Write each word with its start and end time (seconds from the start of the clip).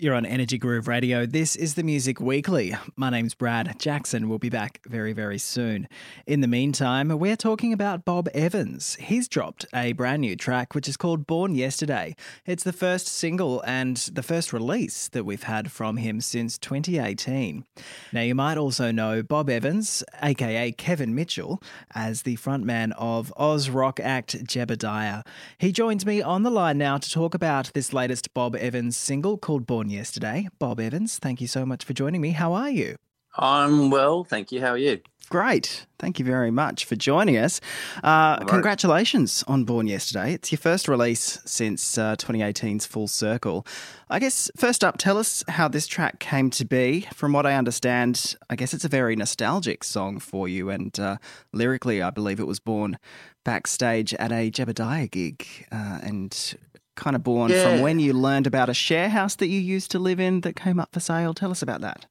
You're 0.00 0.14
on 0.14 0.24
Energy 0.24 0.56
Groove 0.56 0.88
Radio. 0.88 1.26
This 1.26 1.54
is 1.54 1.74
the 1.74 1.82
Music 1.82 2.22
Weekly. 2.22 2.74
My 2.96 3.10
name's 3.10 3.34
Brad 3.34 3.78
Jackson. 3.78 4.30
We'll 4.30 4.38
be 4.38 4.48
back 4.48 4.80
very, 4.86 5.12
very 5.12 5.36
soon. 5.36 5.88
In 6.26 6.40
the 6.40 6.48
meantime, 6.48 7.10
we're 7.18 7.36
talking 7.36 7.70
about 7.74 8.06
Bob 8.06 8.26
Evans. 8.32 8.94
He's 8.94 9.28
dropped 9.28 9.66
a 9.74 9.92
brand 9.92 10.22
new 10.22 10.36
track 10.36 10.74
which 10.74 10.88
is 10.88 10.96
called 10.96 11.26
Born 11.26 11.54
Yesterday. 11.54 12.16
It's 12.46 12.64
the 12.64 12.72
first 12.72 13.08
single 13.08 13.60
and 13.66 13.98
the 13.98 14.22
first 14.22 14.54
release 14.54 15.06
that 15.08 15.24
we've 15.24 15.42
had 15.42 15.70
from 15.70 15.98
him 15.98 16.22
since 16.22 16.56
2018. 16.56 17.66
Now, 18.10 18.22
you 18.22 18.34
might 18.34 18.56
also 18.56 18.90
know 18.90 19.22
Bob 19.22 19.50
Evans, 19.50 20.02
aka 20.22 20.72
Kevin 20.72 21.14
Mitchell, 21.14 21.62
as 21.94 22.22
the 22.22 22.38
frontman 22.38 22.94
of 22.96 23.34
Oz 23.36 23.68
rock 23.68 24.00
act 24.00 24.46
Jebediah. 24.46 25.26
He 25.58 25.72
joins 25.72 26.06
me 26.06 26.22
on 26.22 26.42
the 26.42 26.50
line 26.50 26.78
now 26.78 26.96
to 26.96 27.10
talk 27.10 27.34
about 27.34 27.70
this 27.74 27.92
latest 27.92 28.32
Bob 28.32 28.56
Evans 28.56 28.96
single 28.96 29.36
called 29.36 29.66
Born 29.66 29.89
yesterday. 29.90 30.48
Bob 30.58 30.80
Evans, 30.80 31.18
thank 31.18 31.40
you 31.40 31.46
so 31.46 31.66
much 31.66 31.84
for 31.84 31.92
joining 31.92 32.20
me. 32.20 32.30
How 32.30 32.52
are 32.52 32.70
you? 32.70 32.96
I'm 33.36 33.90
well, 33.90 34.24
thank 34.24 34.50
you. 34.52 34.60
How 34.60 34.70
are 34.70 34.78
you? 34.78 35.00
Great. 35.28 35.86
Thank 36.00 36.18
you 36.18 36.24
very 36.24 36.50
much 36.50 36.84
for 36.84 36.96
joining 36.96 37.36
us. 37.36 37.60
Uh, 38.02 38.38
right. 38.40 38.48
Congratulations 38.48 39.44
on 39.46 39.62
Born 39.62 39.86
Yesterday. 39.86 40.32
It's 40.32 40.50
your 40.50 40.58
first 40.58 40.88
release 40.88 41.38
since 41.44 41.96
uh, 41.96 42.16
2018's 42.16 42.84
Full 42.86 43.06
Circle. 43.06 43.64
I 44.08 44.18
guess, 44.18 44.50
first 44.56 44.82
up, 44.82 44.98
tell 44.98 45.18
us 45.18 45.44
how 45.46 45.68
this 45.68 45.86
track 45.86 46.18
came 46.18 46.50
to 46.50 46.64
be. 46.64 47.06
From 47.14 47.32
what 47.32 47.46
I 47.46 47.54
understand, 47.54 48.34
I 48.50 48.56
guess 48.56 48.74
it's 48.74 48.84
a 48.84 48.88
very 48.88 49.14
nostalgic 49.14 49.84
song 49.84 50.18
for 50.18 50.48
you, 50.48 50.68
and 50.68 50.98
uh, 50.98 51.18
lyrically, 51.52 52.02
I 52.02 52.10
believe 52.10 52.40
it 52.40 52.48
was 52.48 52.58
born 52.58 52.98
backstage 53.44 54.12
at 54.14 54.32
a 54.32 54.50
Jebediah 54.50 55.12
gig. 55.12 55.46
Uh, 55.70 56.00
and 56.02 56.56
kind 57.00 57.16
of 57.16 57.24
born 57.24 57.50
yeah. 57.50 57.64
from 57.64 57.80
when 57.80 57.98
you 57.98 58.12
learned 58.12 58.46
about 58.46 58.68
a 58.68 58.74
share 58.74 59.08
house 59.08 59.34
that 59.36 59.48
you 59.48 59.58
used 59.58 59.90
to 59.90 59.98
live 59.98 60.20
in 60.20 60.42
that 60.42 60.54
came 60.54 60.78
up 60.78 60.90
for 60.92 61.00
sale. 61.00 61.34
Tell 61.34 61.50
us 61.50 61.62
about 61.62 61.80
that. 61.80 62.06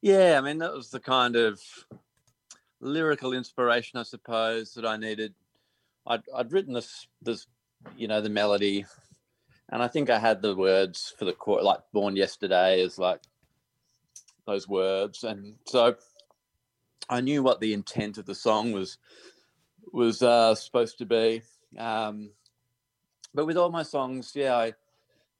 Yeah, 0.00 0.36
I 0.38 0.40
mean, 0.40 0.58
that 0.58 0.72
was 0.72 0.90
the 0.90 1.00
kind 1.00 1.36
of 1.36 1.60
lyrical 2.80 3.32
inspiration, 3.32 3.98
I 3.98 4.02
suppose, 4.02 4.74
that 4.74 4.86
I 4.86 4.96
needed. 4.96 5.34
I'd, 6.06 6.22
I'd 6.34 6.52
written 6.52 6.72
this, 6.72 7.06
this, 7.20 7.46
you 7.96 8.08
know, 8.08 8.20
the 8.20 8.30
melody, 8.30 8.86
and 9.68 9.82
I 9.82 9.88
think 9.88 10.08
I 10.08 10.18
had 10.18 10.40
the 10.40 10.56
words 10.56 11.12
for 11.18 11.24
the 11.24 11.32
chord, 11.32 11.64
like 11.64 11.80
"Born 11.92 12.16
Yesterday" 12.16 12.80
is 12.80 12.98
like 12.98 13.20
those 14.46 14.68
words, 14.68 15.24
and 15.24 15.56
so 15.66 15.96
I 17.08 17.20
knew 17.20 17.42
what 17.42 17.60
the 17.60 17.72
intent 17.72 18.18
of 18.18 18.26
the 18.26 18.34
song 18.34 18.72
was 18.72 18.98
was 19.92 20.22
uh, 20.22 20.54
supposed 20.54 20.98
to 20.98 21.06
be. 21.06 21.42
Um, 21.76 22.30
but 23.36 23.46
with 23.46 23.58
all 23.58 23.70
my 23.70 23.82
songs, 23.82 24.32
yeah, 24.34 24.56
I 24.56 24.72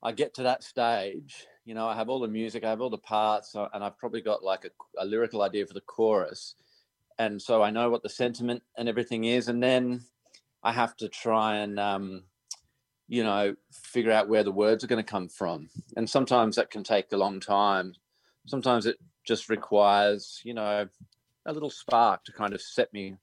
I 0.03 0.11
get 0.11 0.35
to 0.35 0.43
that 0.43 0.63
stage. 0.63 1.47
You 1.65 1.73
know, 1.73 1.87
I 1.87 1.95
have 1.95 2.07
all 2.07 2.19
the 2.19 2.27
music, 2.27 2.63
I 2.63 2.69
have 2.69 2.79
all 2.79 2.91
the 2.91 2.97
parts, 2.97 3.55
uh, 3.55 3.67
and 3.73 3.83
I've 3.83 3.97
probably 3.97 4.21
got 4.21 4.43
like 4.43 4.65
a, 4.65 4.69
a 5.01 5.05
lyrical 5.05 5.41
idea 5.41 5.65
for 5.65 5.73
the 5.73 5.81
chorus, 5.81 6.55
and 7.17 7.41
so 7.41 7.63
I 7.63 7.71
know 7.71 7.89
what 7.89 8.03
the 8.03 8.09
sentiment 8.09 8.61
and 8.77 8.87
everything 8.87 9.25
is, 9.25 9.49
and 9.49 9.61
then 9.61 10.03
I 10.63 10.71
have 10.73 10.95
to 10.97 11.09
try 11.09 11.57
and 11.57 11.79
um, 11.79 12.23
you 13.07 13.23
know 13.23 13.55
figure 13.71 14.11
out 14.11 14.29
where 14.29 14.43
the 14.43 14.51
words 14.51 14.83
are 14.83 14.87
going 14.87 15.03
to 15.03 15.11
come 15.11 15.27
from, 15.27 15.69
and 15.97 16.07
sometimes 16.07 16.55
that 16.55 16.69
can 16.69 16.83
take 16.83 17.11
a 17.11 17.17
long 17.17 17.39
time. 17.39 17.95
Sometimes 18.45 18.85
it 18.85 18.97
just 19.25 19.49
requires 19.49 20.39
you 20.45 20.53
know 20.53 20.87
a 21.47 21.51
little 21.51 21.71
spark 21.71 22.23
to 22.25 22.31
kind 22.31 22.53
of 22.53 22.61
set 22.61 22.93
me 22.93 23.15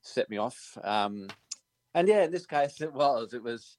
set 0.00 0.30
me 0.30 0.38
off. 0.38 0.78
Um, 0.82 1.28
and 1.94 2.08
yeah, 2.08 2.24
in 2.24 2.30
this 2.30 2.46
case, 2.46 2.80
it 2.80 2.94
was 2.94 3.34
it 3.34 3.42
was 3.42 3.76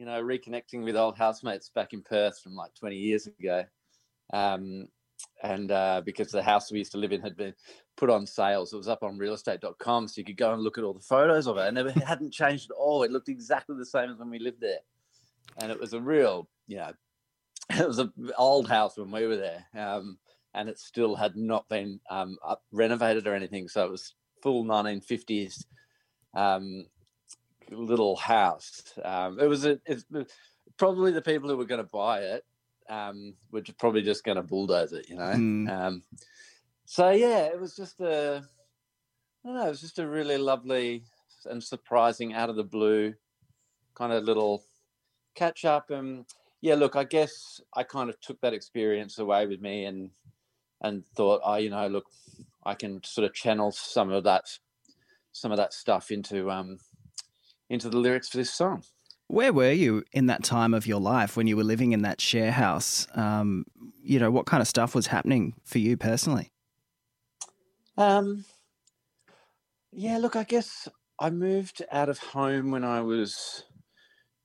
you 0.00 0.06
know, 0.06 0.22
reconnecting 0.22 0.82
with 0.82 0.96
old 0.96 1.18
housemates 1.18 1.68
back 1.68 1.92
in 1.92 2.00
Perth 2.00 2.40
from 2.40 2.54
like 2.54 2.74
20 2.74 2.96
years 2.96 3.26
ago. 3.26 3.64
Um, 4.32 4.88
and 5.42 5.70
uh, 5.70 6.00
because 6.06 6.32
the 6.32 6.42
house 6.42 6.72
we 6.72 6.78
used 6.78 6.92
to 6.92 6.98
live 6.98 7.12
in 7.12 7.20
had 7.20 7.36
been 7.36 7.52
put 7.98 8.08
on 8.08 8.26
sales, 8.26 8.72
it 8.72 8.78
was 8.78 8.88
up 8.88 9.02
on 9.02 9.18
realestate.com, 9.18 10.08
so 10.08 10.14
you 10.16 10.24
could 10.24 10.38
go 10.38 10.54
and 10.54 10.62
look 10.62 10.78
at 10.78 10.84
all 10.84 10.94
the 10.94 11.00
photos 11.00 11.46
of 11.46 11.58
it, 11.58 11.68
and 11.68 11.76
it 11.76 11.90
hadn't 11.98 12.32
changed 12.32 12.70
at 12.70 12.76
all. 12.78 13.02
It 13.02 13.10
looked 13.10 13.28
exactly 13.28 13.76
the 13.76 13.84
same 13.84 14.08
as 14.08 14.16
when 14.16 14.30
we 14.30 14.38
lived 14.38 14.62
there, 14.62 14.78
and 15.58 15.70
it 15.70 15.78
was 15.78 15.92
a 15.92 16.00
real, 16.00 16.48
you 16.66 16.78
know, 16.78 16.92
it 17.70 17.86
was 17.86 17.98
an 17.98 18.10
old 18.38 18.70
house 18.70 18.96
when 18.96 19.10
we 19.10 19.26
were 19.26 19.36
there, 19.36 19.66
um, 19.76 20.16
and 20.54 20.70
it 20.70 20.78
still 20.78 21.14
had 21.14 21.36
not 21.36 21.68
been 21.68 22.00
um, 22.08 22.38
up, 22.42 22.62
renovated 22.72 23.26
or 23.26 23.34
anything, 23.34 23.68
so 23.68 23.84
it 23.84 23.90
was 23.90 24.14
full 24.42 24.64
1950s 24.64 25.66
um, 26.32 26.86
little 27.70 28.16
house. 28.16 28.82
Um, 29.04 29.38
it 29.40 29.46
was 29.46 29.64
a, 29.64 29.78
it's 29.86 30.04
probably 30.76 31.12
the 31.12 31.22
people 31.22 31.48
who 31.48 31.56
were 31.56 31.64
going 31.64 31.82
to 31.82 31.90
buy 31.90 32.20
it 32.20 32.44
um, 32.88 33.34
were 33.50 33.62
probably 33.78 34.02
just 34.02 34.24
going 34.24 34.36
to 34.36 34.42
bulldoze 34.42 34.92
it, 34.92 35.08
you 35.08 35.16
know. 35.16 35.32
Mm. 35.32 35.70
Um, 35.70 36.02
so 36.84 37.10
yeah, 37.10 37.44
it 37.46 37.60
was 37.60 37.76
just 37.76 38.00
a, 38.00 38.42
I 39.44 39.48
don't 39.48 39.56
know, 39.56 39.66
it 39.66 39.70
was 39.70 39.80
just 39.80 39.98
a 39.98 40.06
really 40.06 40.36
lovely 40.36 41.04
and 41.46 41.62
surprising, 41.62 42.34
out 42.34 42.50
of 42.50 42.56
the 42.56 42.64
blue, 42.64 43.14
kind 43.94 44.12
of 44.12 44.24
little 44.24 44.64
catch 45.34 45.64
up. 45.64 45.90
And 45.90 46.26
yeah, 46.60 46.74
look, 46.74 46.96
I 46.96 47.04
guess 47.04 47.60
I 47.74 47.84
kind 47.84 48.10
of 48.10 48.20
took 48.20 48.40
that 48.40 48.52
experience 48.52 49.18
away 49.18 49.46
with 49.46 49.60
me 49.60 49.84
and 49.84 50.10
and 50.82 51.06
thought, 51.14 51.42
oh, 51.44 51.56
you 51.56 51.70
know, 51.70 51.86
look, 51.88 52.06
I 52.64 52.74
can 52.74 53.02
sort 53.04 53.26
of 53.26 53.34
channel 53.34 53.70
some 53.70 54.10
of 54.10 54.24
that 54.24 54.44
some 55.32 55.52
of 55.52 55.58
that 55.58 55.72
stuff 55.72 56.10
into 56.10 56.50
um, 56.50 56.78
into 57.70 57.88
the 57.88 57.96
lyrics 57.96 58.28
for 58.28 58.36
this 58.36 58.52
song. 58.52 58.82
Where 59.28 59.52
were 59.52 59.70
you 59.70 60.02
in 60.12 60.26
that 60.26 60.42
time 60.42 60.74
of 60.74 60.86
your 60.88 61.00
life 61.00 61.36
when 61.36 61.46
you 61.46 61.56
were 61.56 61.64
living 61.64 61.92
in 61.92 62.02
that 62.02 62.20
share 62.20 62.50
house? 62.50 63.06
Um, 63.14 63.64
you 64.02 64.18
know, 64.18 64.30
what 64.30 64.46
kind 64.46 64.60
of 64.60 64.66
stuff 64.66 64.94
was 64.94 65.06
happening 65.06 65.54
for 65.64 65.78
you 65.78 65.96
personally? 65.96 66.50
Um, 67.96 68.44
yeah, 69.92 70.18
look, 70.18 70.34
I 70.34 70.42
guess 70.42 70.88
I 71.20 71.30
moved 71.30 71.82
out 71.92 72.08
of 72.08 72.18
home 72.18 72.72
when 72.72 72.82
I 72.82 73.02
was 73.02 73.64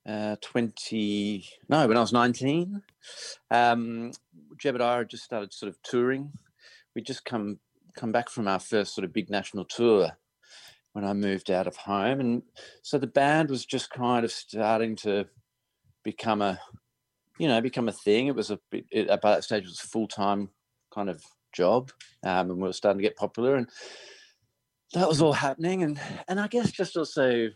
uh, 0.07 0.36
20, 0.42 1.47
no, 1.68 1.88
when 1.88 1.97
I 1.97 2.02
was 2.02 2.13
19. 2.13 2.84
Um, 3.50 4.12
Jebediah 4.63 5.00
had 5.00 5.09
just 5.09 5.24
started 5.24 5.52
sort 5.52 5.72
of 5.72 5.81
touring. 5.81 6.31
We'd 6.94 7.07
just 7.07 7.25
come 7.25 7.59
come 7.96 8.12
back 8.12 8.30
from 8.30 8.46
our 8.46 8.59
first 8.59 8.94
sort 8.94 9.06
of 9.06 9.13
big 9.13 9.30
national 9.30 9.63
tour 9.63 10.12
when 10.95 11.03
I 11.03 11.11
moved 11.11 11.51
out 11.51 11.67
of 11.67 11.75
home. 11.75 12.22
And 12.22 12.41
so 12.81 12.97
the 12.97 13.06
band 13.06 13.50
was 13.50 13.66
just 13.66 13.89
kind 13.89 14.23
of 14.23 14.31
starting 14.31 14.95
to 14.97 15.25
become 16.06 16.41
a, 16.41 16.57
you 17.38 17.50
know, 17.50 17.59
become 17.59 17.89
a 17.89 17.91
thing. 17.91 18.28
It 18.28 18.35
was 18.35 18.50
a 18.50 18.59
bit, 18.72 18.85
it, 18.91 19.07
by 19.22 19.31
that 19.31 19.44
stage, 19.44 19.63
it 19.63 19.67
was 19.67 19.81
a 19.83 19.88
full 19.88 20.07
time 20.07 20.51
kind 20.94 21.09
of 21.09 21.22
job. 21.51 21.91
Um, 22.23 22.50
and 22.50 22.61
we 22.61 22.67
were 22.67 22.72
starting 22.72 23.00
to 23.00 23.03
get 23.03 23.17
popular. 23.17 23.56
And 23.56 23.67
that 24.94 25.09
was 25.09 25.22
all 25.22 25.33
happening. 25.33 25.83
And, 25.83 26.00
and 26.29 26.39
I 26.39 26.47
guess 26.47 26.72
just 26.72 26.95
also 26.95 27.50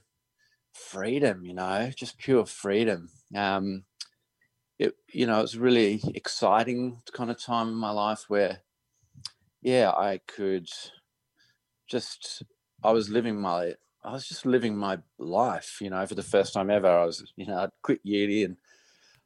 freedom, 0.73 1.45
you 1.45 1.53
know, 1.53 1.89
just 1.95 2.17
pure 2.17 2.45
freedom. 2.45 3.07
Um, 3.33 3.85
it, 4.77 4.95
you 5.13 5.25
know, 5.25 5.39
it 5.39 5.43
was 5.43 5.57
really 5.57 6.01
exciting 6.13 7.01
kind 7.13 7.31
of 7.31 7.41
time 7.41 7.69
in 7.69 7.75
my 7.75 7.91
life 7.91 8.25
where, 8.27 8.59
yeah, 9.61 9.91
I 9.91 10.19
could 10.27 10.67
just 11.87 12.43
I 12.83 12.91
was 12.91 13.09
living 13.09 13.39
my 13.39 13.73
I 14.03 14.13
was 14.13 14.27
just 14.27 14.45
living 14.45 14.77
my 14.77 14.97
life, 15.17 15.77
you 15.81 15.89
know, 15.89 16.05
for 16.05 16.15
the 16.15 16.23
first 16.23 16.53
time 16.53 16.69
ever. 16.69 16.87
I 16.87 17.05
was, 17.05 17.33
you 17.35 17.45
know, 17.45 17.57
I'd 17.57 17.69
quit 17.81 17.99
uni 18.03 18.43
and 18.43 18.55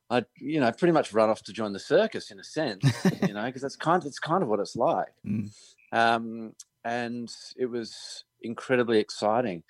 I'd, 0.10 0.26
you 0.38 0.60
know, 0.60 0.72
pretty 0.72 0.92
much 0.92 1.14
run 1.14 1.30
off 1.30 1.44
to 1.44 1.54
join 1.54 1.74
the 1.74 1.80
circus 1.80 2.32
in 2.32 2.40
a 2.40 2.44
sense, 2.44 2.84
you 3.28 3.34
know, 3.34 3.46
because 3.46 3.62
that's 3.62 3.76
kind 3.76 4.02
of, 4.02 4.08
it's 4.08 4.20
kind 4.20 4.42
of 4.42 4.50
what 4.50 4.60
it's 4.60 4.76
like. 4.76 5.14
Mm. 5.26 5.52
Um, 5.92 6.54
and 6.84 7.32
it 7.56 7.68
was 7.68 8.26
incredibly 8.42 9.00
exciting. 9.00 9.64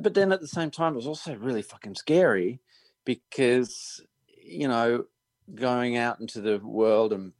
But 0.00 0.14
then 0.14 0.32
at 0.32 0.40
the 0.40 0.48
same 0.48 0.70
time, 0.70 0.92
it 0.92 0.96
was 0.96 1.06
also 1.06 1.34
really 1.34 1.62
fucking 1.62 1.96
scary 1.96 2.60
because, 3.04 4.00
you 4.42 4.68
know, 4.68 5.04
going 5.54 5.96
out 5.96 6.20
into 6.20 6.40
the 6.40 6.58
world 6.58 7.12
and, 7.12 7.32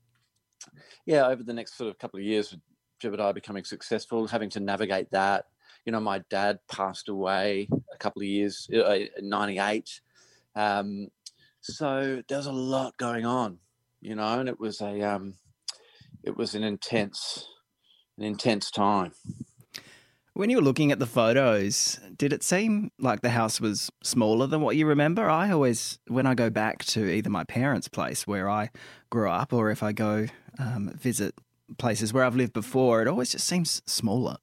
yeah, 1.07 1.27
over 1.27 1.43
the 1.43 1.55
next 1.55 1.77
sort 1.77 1.91
of 1.91 1.99
couple 1.99 2.19
of 2.19 2.25
years 2.25 2.51
with 2.51 2.61
Jebediah 3.03 3.35
becoming 3.35 3.65
successful, 3.65 4.27
having 4.27 4.51
to 4.51 4.61
navigate 4.61 5.11
that, 5.13 5.47
you 5.85 5.93
know, 5.93 6.01
my 6.01 6.21
dad 6.31 6.59
passed 6.71 7.09
away 7.09 7.69
a 7.93 7.99
couple 7.99 8.23
of 8.23 8.29
years, 8.29 8.69
uh, 8.75 8.99
98. 9.21 10.01
Um, 10.57 11.09
so 11.61 12.23
there 12.29 12.39
was 12.39 12.47
a 12.47 12.53
lot 12.53 12.97
going 12.97 13.27
on, 13.27 13.59
you 14.01 14.15
know, 14.15 14.41
and 14.41 14.49
it 14.49 14.61
was 14.61 14.81
a, 14.81 15.01
um, 15.03 15.35
it 16.23 16.37
was 16.37 16.55
an 16.55 16.63
intense, 16.63 17.47
an 18.19 18.25
intense 18.25 18.71
time. 18.71 19.13
When 20.35 20.51
you 20.51 20.57
were 20.57 20.63
looking 20.65 20.91
at 20.91 20.99
the 20.99 21.07
photos, 21.07 22.01
did 22.17 22.33
it 22.33 22.43
seem 22.43 22.91
like 22.99 23.21
the 23.21 23.31
house 23.31 23.61
was 23.61 23.91
smaller 24.03 24.49
than 24.49 24.63
what 24.63 24.75
you 24.75 24.85
remember? 24.85 25.31
I 25.31 25.53
always, 25.53 26.01
when 26.09 26.27
I 26.27 26.35
go 26.35 26.51
back 26.51 26.85
to 26.87 27.09
either 27.09 27.31
my 27.31 27.45
parents' 27.45 27.87
place 27.87 28.27
where 28.27 28.51
I 28.51 28.71
grew 29.11 29.31
up, 29.31 29.53
or 29.53 29.71
if 29.71 29.83
I 29.85 29.93
go 29.93 30.27
um, 30.59 30.91
visit 30.97 31.35
places 31.79 32.13
where 32.13 32.25
I've 32.25 32.35
lived 32.35 32.53
before, 32.53 33.01
it 33.01 33.07
always 33.07 33.31
just 33.31 33.47
seems 33.47 33.81
smaller. 33.87 34.39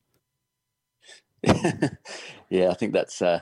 yeah, 2.49 2.69
I 2.69 2.73
think 2.73 2.93
that's 2.93 3.21
uh, 3.21 3.39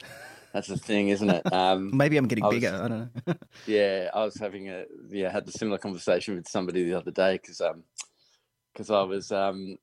That's 0.53 0.67
the 0.67 0.77
thing, 0.77 1.09
isn't 1.09 1.29
it? 1.29 1.53
Um, 1.53 1.95
Maybe 1.95 2.17
I'm 2.17 2.27
getting 2.27 2.43
I 2.43 2.47
was- 2.47 2.55
bigger. 2.55 2.69
I 2.75 2.87
don't 2.87 3.27
know. 3.27 3.35
yeah, 3.67 4.09
I 4.13 4.23
was 4.23 4.35
having 4.35 4.69
a 4.69 4.85
yeah 5.09 5.31
had 5.31 5.47
a 5.47 5.51
similar 5.51 5.77
conversation 5.77 6.35
with 6.35 6.47
somebody 6.47 6.83
the 6.83 6.95
other 6.97 7.11
day 7.11 7.33
because 7.41 7.61
um 7.61 7.83
because 8.73 8.89
I 8.89 9.01
was 9.03 9.31
um 9.31 9.77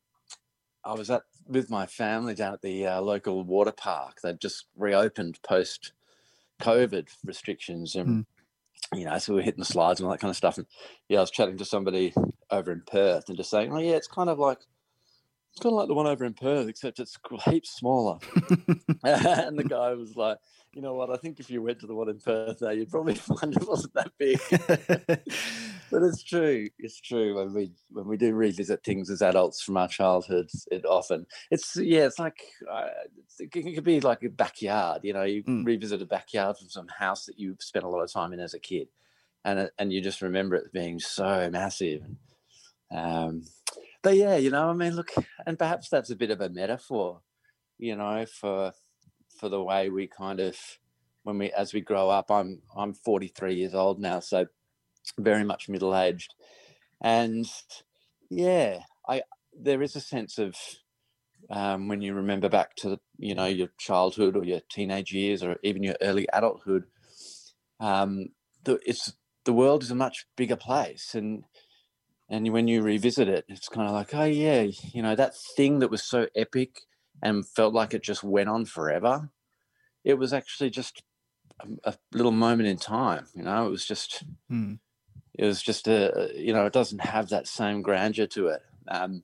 I 0.84 0.94
was 0.94 1.10
at 1.10 1.22
with 1.46 1.70
my 1.70 1.86
family 1.86 2.34
down 2.34 2.54
at 2.54 2.62
the 2.62 2.86
uh, 2.86 3.00
local 3.00 3.44
water 3.44 3.72
park. 3.72 4.20
They've 4.22 4.38
just 4.38 4.66
reopened 4.76 5.40
post 5.42 5.92
COVID 6.60 7.08
restrictions 7.24 7.94
and. 7.94 8.26
You 8.94 9.04
know, 9.04 9.18
so 9.18 9.32
we 9.32 9.38
we're 9.40 9.44
hitting 9.46 9.58
the 9.58 9.64
slides 9.64 9.98
and 9.98 10.06
all 10.06 10.12
that 10.12 10.20
kind 10.20 10.30
of 10.30 10.36
stuff. 10.36 10.58
And 10.58 10.66
yeah, 11.08 11.18
I 11.18 11.22
was 11.22 11.32
chatting 11.32 11.58
to 11.58 11.64
somebody 11.64 12.14
over 12.52 12.70
in 12.70 12.82
Perth 12.86 13.28
and 13.28 13.36
just 13.36 13.50
saying, 13.50 13.72
"Oh 13.72 13.80
yeah, 13.80 13.96
it's 13.96 14.06
kind 14.06 14.30
of 14.30 14.38
like 14.38 14.60
it's 15.56 15.62
kind 15.62 15.72
of 15.72 15.78
like 15.78 15.88
the 15.88 15.94
one 15.94 16.06
over 16.06 16.26
in 16.26 16.34
Perth, 16.34 16.68
except 16.68 17.00
it's 17.00 17.16
heaps 17.46 17.70
smaller." 17.76 18.18
and 19.02 19.58
the 19.58 19.64
guy 19.64 19.94
was 19.94 20.14
like, 20.16 20.38
"You 20.74 20.82
know 20.82 20.94
what? 20.94 21.08
I 21.10 21.16
think 21.16 21.40
if 21.40 21.48
you 21.48 21.62
went 21.62 21.80
to 21.80 21.86
the 21.86 21.94
one 21.94 22.10
in 22.10 22.18
Perth, 22.18 22.60
now 22.60 22.70
you'd 22.70 22.90
probably 22.90 23.14
find 23.14 23.56
it 23.56 23.66
wasn't 23.66 23.94
that 23.94 24.12
big." 24.18 24.38
but 25.90 26.02
it's 26.02 26.22
true. 26.22 26.68
It's 26.78 27.00
true 27.00 27.36
when 27.36 27.54
we 27.54 27.72
when 27.88 28.06
we 28.06 28.18
do 28.18 28.34
revisit 28.34 28.84
things 28.84 29.08
as 29.08 29.22
adults 29.22 29.62
from 29.62 29.78
our 29.78 29.88
childhoods. 29.88 30.68
It 30.70 30.84
often 30.84 31.26
it's 31.50 31.74
yeah, 31.76 32.04
it's 32.04 32.18
like 32.18 32.38
uh, 32.70 32.88
it's, 33.16 33.40
it 33.40 33.56
it 33.56 33.74
could 33.74 33.84
be 33.84 34.00
like 34.00 34.22
a 34.24 34.28
backyard. 34.28 35.04
You 35.04 35.14
know, 35.14 35.22
you 35.22 35.42
Mm. 35.44 35.64
revisit 35.64 36.02
a 36.02 36.06
backyard 36.06 36.58
from 36.58 36.68
some 36.68 36.88
house 36.88 37.24
that 37.26 37.38
you 37.38 37.56
spent 37.60 37.86
a 37.86 37.88
lot 37.88 38.02
of 38.02 38.12
time 38.12 38.34
in 38.34 38.40
as 38.40 38.52
a 38.52 38.58
kid, 38.60 38.88
and 39.42 39.70
and 39.78 39.90
you 39.90 40.02
just 40.02 40.20
remember 40.20 40.56
it 40.56 40.70
being 40.72 40.98
so 40.98 41.48
massive. 41.50 42.02
Um, 42.90 43.44
but 44.06 44.16
yeah, 44.16 44.36
you 44.36 44.50
know, 44.50 44.70
I 44.70 44.72
mean, 44.72 44.94
look, 44.94 45.12
and 45.46 45.58
perhaps 45.58 45.88
that's 45.88 46.10
a 46.10 46.14
bit 46.14 46.30
of 46.30 46.40
a 46.40 46.48
metaphor, 46.48 47.22
you 47.76 47.96
know, 47.96 48.24
for 48.24 48.70
for 49.36 49.48
the 49.48 49.60
way 49.60 49.90
we 49.90 50.06
kind 50.06 50.38
of 50.38 50.56
when 51.24 51.38
we 51.38 51.50
as 51.50 51.74
we 51.74 51.80
grow 51.80 52.08
up. 52.08 52.30
I'm 52.30 52.62
I'm 52.76 52.94
43 52.94 53.56
years 53.56 53.74
old 53.74 53.98
now, 53.98 54.20
so 54.20 54.46
very 55.18 55.42
much 55.42 55.68
middle 55.68 55.96
aged, 55.96 56.34
and 57.02 57.46
yeah, 58.30 58.82
I 59.08 59.22
there 59.60 59.82
is 59.82 59.96
a 59.96 60.00
sense 60.00 60.38
of 60.38 60.54
um, 61.50 61.88
when 61.88 62.00
you 62.00 62.14
remember 62.14 62.48
back 62.48 62.76
to 62.76 63.00
you 63.18 63.34
know 63.34 63.46
your 63.46 63.70
childhood 63.76 64.36
or 64.36 64.44
your 64.44 64.60
teenage 64.70 65.12
years 65.12 65.42
or 65.42 65.56
even 65.64 65.82
your 65.82 65.96
early 66.00 66.28
adulthood, 66.32 66.84
um, 67.80 68.26
the, 68.62 68.78
it's 68.86 69.14
the 69.44 69.52
world 69.52 69.82
is 69.82 69.90
a 69.90 69.96
much 69.96 70.28
bigger 70.36 70.54
place, 70.54 71.12
and 71.16 71.42
and 72.28 72.52
when 72.52 72.69
you 72.69 72.82
revisit 72.82 73.28
it, 73.28 73.44
it's 73.49 73.69
kind 73.69 73.87
of 73.87 73.94
like, 73.94 74.14
oh 74.14 74.25
yeah, 74.25 74.62
you 74.93 75.02
know 75.02 75.14
that 75.14 75.34
thing 75.56 75.78
that 75.81 75.90
was 75.90 76.02
so 76.02 76.28
epic 76.34 76.81
and 77.23 77.46
felt 77.49 77.75
like 77.75 77.94
it 77.94 78.02
just 78.02 78.23
went 78.25 78.49
on 78.49 78.64
forever. 78.64 79.31
It 80.05 80.14
was 80.14 80.32
actually 80.32 80.70
just 80.70 81.02
a, 81.61 81.90
a 81.90 81.94
little 82.12 82.32
moment 82.32 82.69
in 82.69 82.76
time. 82.76 83.26
You 83.34 83.43
know, 83.43 83.67
it 83.67 83.70
was 83.70 83.87
just 83.87 84.25
Hmm. 84.49 84.75
it 85.34 85.44
was 85.44 85.62
just 85.62 85.88
a 85.88 86.31
you 86.34 86.52
know 86.52 86.67
it 86.67 86.73
doesn't 86.73 87.00
have 87.00 87.28
that 87.28 87.46
same 87.49 87.82
grandeur 87.82 88.26
to 88.28 88.49
it 88.49 88.62
um, 88.88 89.23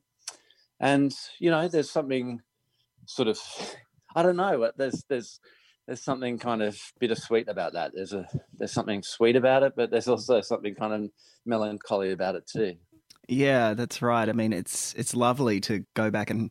and 0.81 1.13
you 1.39 1.51
know 1.51 1.69
there's 1.69 1.91
something 1.91 2.41
sort 3.07 3.29
of 3.29 3.39
i 4.17 4.23
don't 4.23 4.37
know 4.37 4.71
there's 4.77 5.05
there's 5.09 5.41
there's 5.87 6.03
something 6.03 6.39
kind 6.39 6.63
of 6.63 6.79
bittersweet 7.01 7.49
about 7.49 7.73
that 7.73 7.93
there's 7.95 8.13
a 8.13 8.27
there's 8.59 8.73
something 8.73 9.03
sweet 9.03 9.37
about 9.37 9.63
it 9.63 9.73
but 9.77 9.91
there's 9.91 10.09
also 10.09 10.41
something 10.41 10.75
kind 10.75 10.93
of 10.93 11.11
melancholy 11.47 12.13
about 12.13 12.35
it 12.35 12.47
too 12.47 12.75
Yeah, 13.29 13.75
that's 13.75 14.03
right. 14.03 14.29
I 14.29 14.33
mean, 14.33 14.53
it's 14.53 14.95
it's 14.95 15.15
lovely 15.15 15.61
to 15.63 15.85
go 15.95 16.11
back 16.11 16.29
and 16.29 16.51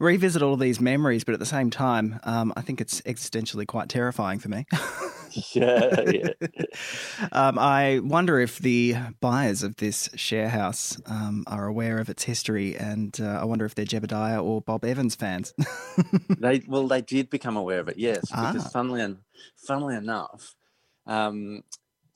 revisit 0.00 0.42
all 0.42 0.54
of 0.54 0.60
these 0.60 0.80
memories, 0.80 1.24
but 1.24 1.32
at 1.32 1.38
the 1.40 1.46
same 1.46 1.70
time, 1.70 2.18
um, 2.24 2.52
I 2.56 2.60
think 2.60 2.80
it's 2.80 3.00
existentially 3.02 3.66
quite 3.66 3.88
terrifying 3.88 4.38
for 4.40 4.48
me. 4.48 4.66
yeah 5.54 6.00
yeah 6.10 6.30
um, 7.32 7.58
I 7.58 8.00
wonder 8.02 8.40
if 8.40 8.58
the 8.58 8.96
buyers 9.20 9.62
of 9.62 9.76
this 9.76 10.08
share 10.16 10.48
house 10.48 10.98
um, 11.06 11.44
are 11.46 11.66
aware 11.66 11.98
of 11.98 12.08
its 12.08 12.24
history, 12.24 12.76
and 12.76 13.16
uh, 13.20 13.38
I 13.40 13.44
wonder 13.44 13.64
if 13.64 13.74
they're 13.74 13.84
Jebediah 13.84 14.42
or 14.42 14.60
Bob 14.60 14.84
Evans 14.84 15.14
fans. 15.14 15.54
they 16.28 16.62
well 16.66 16.88
they 16.88 17.00
did 17.02 17.30
become 17.30 17.56
aware 17.56 17.78
of 17.80 17.88
it 17.88 17.96
yes 17.98 18.20
because 18.22 18.66
Ah. 18.66 18.70
funnily, 18.70 19.02
en- 19.02 19.18
funnily 19.56 19.94
enough 19.96 20.54
um, 21.06 21.62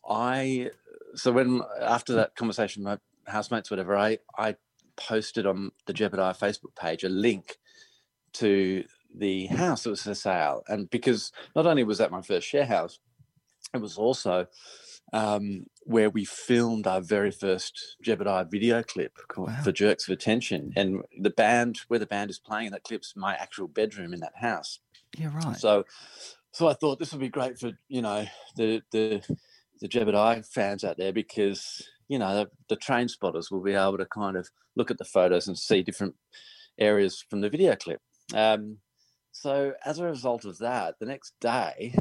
i 0.09 0.71
so 1.15 1.31
when 1.33 1.63
after 1.81 2.15
that 2.15 2.35
conversation 2.35 2.83
my 2.83 2.99
housemates 3.27 3.71
whatever 3.71 3.97
i 3.97 4.19
i 4.39 4.55
posted 4.97 5.47
on 5.47 5.71
the 5.87 5.95
jebediah 5.95 6.39
facebook 6.39 6.75
page 6.77 7.05
a 7.05 7.09
link 7.09 7.57
to 8.33 8.85
the 9.15 9.47
house 9.47 9.83
that 9.85 9.91
was 9.91 10.03
for 10.03 10.15
sale 10.15 10.63
and 10.69 10.89
because 10.91 11.33
not 11.55 11.67
only 11.67 11.85
was 11.85 11.99
that 11.99 12.11
my 12.11 12.23
first 12.23 12.47
share 12.47 12.67
house 12.67 12.99
it 13.75 13.81
was 13.81 13.97
also 13.97 14.47
um, 15.13 15.67
where 15.85 16.11
we 16.11 16.25
filmed 16.25 16.87
our 16.87 17.01
very 17.01 17.31
first 17.31 17.97
Jebediah 18.05 18.51
video 18.51 18.83
clip 18.83 19.17
called 19.29 19.49
Wow. 19.49 19.63
for 19.63 19.73
Jerks 19.73 20.09
of 20.09 20.13
Attention. 20.13 20.73
And 20.77 21.03
the 21.21 21.31
band, 21.31 21.81
where 21.89 21.99
the 21.99 22.07
band 22.07 22.31
is 22.31 22.39
playing 22.39 22.67
in 22.67 22.73
that 22.73 22.85
clip's 22.85 23.15
my 23.17 23.35
actual 23.35 23.69
bedroom 23.69 24.15
in 24.15 24.21
that 24.21 24.37
house. 24.37 24.81
yeah, 25.19 25.35
right. 25.35 25.57
So, 25.57 25.85
so 26.53 26.69
I 26.69 26.75
thought 26.75 26.99
this 26.99 27.13
would 27.13 27.21
be 27.21 27.29
great 27.29 27.59
for 27.59 27.73
you 27.89 28.03
know 28.03 28.27
the 28.57 28.83
the 28.91 29.23
the 29.81 29.89
Jebediah 29.89 30.47
fans 30.47 30.85
out 30.85 30.97
there 30.97 31.13
because 31.13 31.87
you 32.13 32.19
know 32.19 32.35
the, 32.35 32.51
the 32.69 32.77
train 32.77 33.09
spotters 33.09 33.51
will 33.51 33.63
be 33.63 33.73
able 33.73 33.97
to 33.97 34.05
kind 34.05 34.37
of 34.37 34.47
look 34.77 34.91
at 34.91 34.99
the 34.99 35.05
photos 35.05 35.49
and 35.49 35.59
see 35.59 35.83
different 35.83 36.15
areas 36.79 37.25
from 37.31 37.41
the 37.41 37.49
video 37.49 37.75
clip. 37.75 38.01
Um, 38.35 38.79
so 39.31 39.73
as 39.87 39.99
a 39.99 40.05
result 40.05 40.45
of 40.45 40.59
that, 40.59 40.97
the 41.01 41.07
next 41.07 41.33
day, 41.41 41.95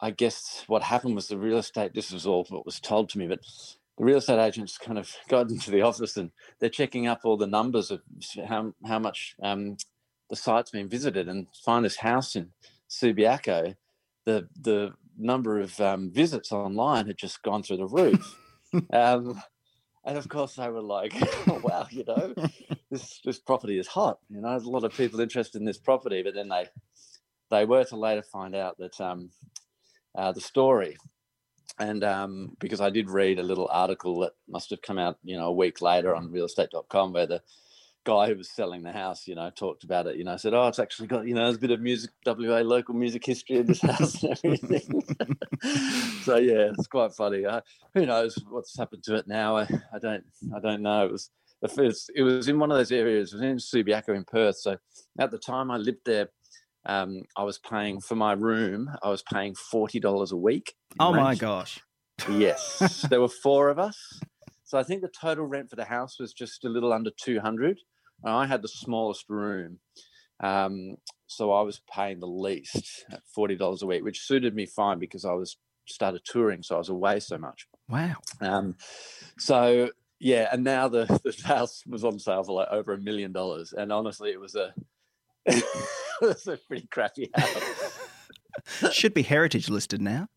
I 0.00 0.12
guess 0.12 0.62
what 0.68 0.84
happened 0.84 1.16
was 1.16 1.26
the 1.26 1.36
real 1.36 1.58
estate. 1.58 1.94
This 1.94 2.12
was 2.12 2.26
all 2.26 2.46
what 2.48 2.64
was 2.64 2.78
told 2.78 3.08
to 3.10 3.18
me, 3.18 3.26
but 3.26 3.40
the 3.96 4.04
real 4.04 4.18
estate 4.18 4.38
agents 4.38 4.78
kind 4.78 4.98
of 4.98 5.12
got 5.28 5.50
into 5.50 5.72
the 5.72 5.82
office 5.82 6.16
and 6.16 6.30
they're 6.60 6.70
checking 6.70 7.08
up 7.08 7.22
all 7.24 7.36
the 7.36 7.46
numbers 7.46 7.90
of 7.90 8.00
how 8.46 8.72
how 8.86 9.00
much 9.00 9.34
um, 9.42 9.76
the 10.30 10.36
site's 10.36 10.70
been 10.70 10.88
visited 10.88 11.28
and 11.28 11.48
find 11.64 11.84
this 11.84 11.96
house 11.96 12.36
in 12.36 12.50
Subiaco, 12.88 13.74
the 14.26 14.48
the 14.60 14.94
number 15.18 15.58
of 15.58 15.80
um, 15.80 16.12
visits 16.12 16.52
online 16.52 17.08
had 17.08 17.18
just 17.18 17.42
gone 17.42 17.64
through 17.64 17.78
the 17.78 17.88
roof. 17.88 18.38
Um, 18.92 19.40
and 20.04 20.16
of 20.16 20.28
course, 20.28 20.54
they 20.54 20.68
were 20.68 20.82
like, 20.82 21.12
oh, 21.48 21.60
"Wow, 21.62 21.86
you 21.90 22.04
know, 22.06 22.34
this 22.90 23.20
this 23.24 23.38
property 23.38 23.78
is 23.78 23.86
hot. 23.86 24.18
You 24.30 24.40
know, 24.40 24.50
there's 24.50 24.64
a 24.64 24.70
lot 24.70 24.84
of 24.84 24.94
people 24.94 25.20
interested 25.20 25.58
in 25.58 25.66
this 25.66 25.78
property." 25.78 26.22
But 26.22 26.34
then 26.34 26.48
they 26.48 26.66
they 27.50 27.64
were 27.64 27.84
to 27.84 27.96
later 27.96 28.22
find 28.22 28.54
out 28.54 28.78
that 28.78 29.00
um, 29.00 29.30
uh, 30.14 30.32
the 30.32 30.40
story, 30.40 30.96
and 31.78 32.04
um, 32.04 32.56
because 32.58 32.80
I 32.80 32.90
did 32.90 33.10
read 33.10 33.38
a 33.38 33.42
little 33.42 33.68
article 33.70 34.20
that 34.20 34.32
must 34.48 34.70
have 34.70 34.82
come 34.82 34.98
out, 34.98 35.18
you 35.24 35.36
know, 35.36 35.46
a 35.46 35.52
week 35.52 35.82
later 35.82 36.14
on 36.14 36.28
realestate.com 36.28 37.12
where 37.12 37.26
the 37.26 37.42
guy 38.08 38.26
who 38.26 38.36
was 38.36 38.48
selling 38.48 38.82
the 38.82 38.90
house, 38.90 39.28
you 39.28 39.34
know, 39.34 39.50
talked 39.50 39.84
about 39.84 40.06
it, 40.06 40.16
you 40.16 40.24
know, 40.24 40.34
said, 40.38 40.54
Oh, 40.54 40.66
it's 40.66 40.78
actually 40.78 41.08
got, 41.08 41.26
you 41.26 41.34
know, 41.34 41.44
there's 41.44 41.56
a 41.56 41.60
bit 41.60 41.70
of 41.72 41.80
music, 41.80 42.10
WA 42.24 42.60
local 42.60 42.94
music 42.94 43.26
history 43.26 43.58
in 43.58 43.66
this 43.66 43.82
house 43.82 44.22
and 44.22 44.32
everything. 44.42 45.02
so 46.22 46.36
yeah, 46.36 46.70
it's 46.72 46.86
quite 46.86 47.12
funny. 47.12 47.44
Uh, 47.44 47.60
who 47.92 48.06
knows 48.06 48.34
what's 48.48 48.78
happened 48.78 49.02
to 49.04 49.14
it 49.16 49.28
now? 49.28 49.58
I, 49.58 49.68
I 49.92 49.98
don't, 50.00 50.24
I 50.56 50.58
don't 50.58 50.80
know. 50.80 51.04
It 51.04 51.12
was 51.12 51.28
the 51.60 51.68
first, 51.68 52.10
it 52.14 52.22
was 52.22 52.48
in 52.48 52.58
one 52.58 52.70
of 52.70 52.78
those 52.78 52.92
areas, 52.92 53.34
it 53.34 53.36
was 53.36 53.42
in 53.42 53.56
Subiaco 53.56 54.16
in 54.16 54.24
Perth. 54.24 54.56
So 54.56 54.78
at 55.18 55.30
the 55.30 55.38
time 55.38 55.70
I 55.70 55.76
lived 55.76 56.06
there, 56.06 56.30
um, 56.86 57.24
I 57.36 57.42
was 57.42 57.58
paying 57.58 58.00
for 58.00 58.14
my 58.14 58.32
room, 58.32 58.88
I 59.02 59.10
was 59.10 59.22
paying 59.30 59.54
$40 59.54 60.32
a 60.32 60.36
week. 60.36 60.72
oh 60.98 61.12
my 61.12 61.34
gosh. 61.34 61.78
Yes, 62.30 63.06
there 63.10 63.20
were 63.20 63.28
four 63.28 63.68
of 63.68 63.78
us. 63.78 63.98
So 64.64 64.78
I 64.78 64.82
think 64.82 65.02
the 65.02 65.08
total 65.08 65.44
rent 65.44 65.68
for 65.68 65.76
the 65.76 65.84
house 65.84 66.18
was 66.18 66.32
just 66.32 66.64
a 66.64 66.68
little 66.70 66.92
under 66.92 67.10
200. 67.22 67.78
And 68.22 68.32
I 68.32 68.46
had 68.46 68.62
the 68.62 68.68
smallest 68.68 69.26
room. 69.28 69.78
Um, 70.40 70.96
so 71.26 71.52
I 71.52 71.62
was 71.62 71.80
paying 71.92 72.20
the 72.20 72.26
least 72.26 73.04
at 73.10 73.22
$40 73.36 73.82
a 73.82 73.86
week, 73.86 74.04
which 74.04 74.20
suited 74.20 74.54
me 74.54 74.66
fine 74.66 74.98
because 74.98 75.24
I 75.24 75.32
was 75.32 75.56
started 75.86 76.22
touring. 76.24 76.62
So 76.62 76.76
I 76.76 76.78
was 76.78 76.88
away 76.88 77.20
so 77.20 77.38
much. 77.38 77.66
Wow. 77.88 78.16
Um, 78.40 78.76
so 79.38 79.90
yeah, 80.20 80.48
and 80.52 80.64
now 80.64 80.88
the, 80.88 81.04
the 81.24 81.46
house 81.46 81.82
was 81.86 82.04
on 82.04 82.18
sale 82.18 82.44
for 82.44 82.52
like 82.52 82.68
over 82.70 82.92
a 82.92 82.98
million 82.98 83.32
dollars. 83.32 83.72
And 83.72 83.92
honestly, 83.92 84.30
it 84.30 84.40
was 84.40 84.54
a, 84.54 84.74
it 85.46 85.64
was 86.20 86.46
a 86.46 86.56
pretty 86.56 86.86
crappy 86.88 87.30
house. 87.34 87.98
Should 88.92 89.14
be 89.14 89.22
heritage 89.22 89.68
listed 89.68 90.00
now. 90.00 90.28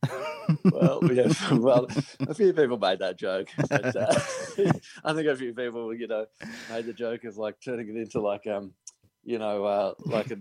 Well, 0.65 0.99
yeah, 1.11 1.31
well, 1.51 1.87
a 2.27 2.33
few 2.33 2.53
people 2.53 2.77
made 2.77 2.99
that 2.99 3.17
joke. 3.17 3.49
But, 3.69 3.95
uh, 3.95 4.13
I 5.03 5.13
think 5.13 5.27
a 5.27 5.35
few 5.35 5.53
people, 5.53 5.93
you 5.93 6.07
know, 6.07 6.25
made 6.69 6.85
the 6.85 6.93
joke 6.93 7.23
of 7.23 7.37
like 7.37 7.55
turning 7.63 7.89
it 7.89 7.95
into 7.97 8.21
like, 8.21 8.47
um, 8.47 8.73
you 9.23 9.37
know, 9.37 9.65
uh, 9.65 9.93
like 9.99 10.31
a, 10.31 10.37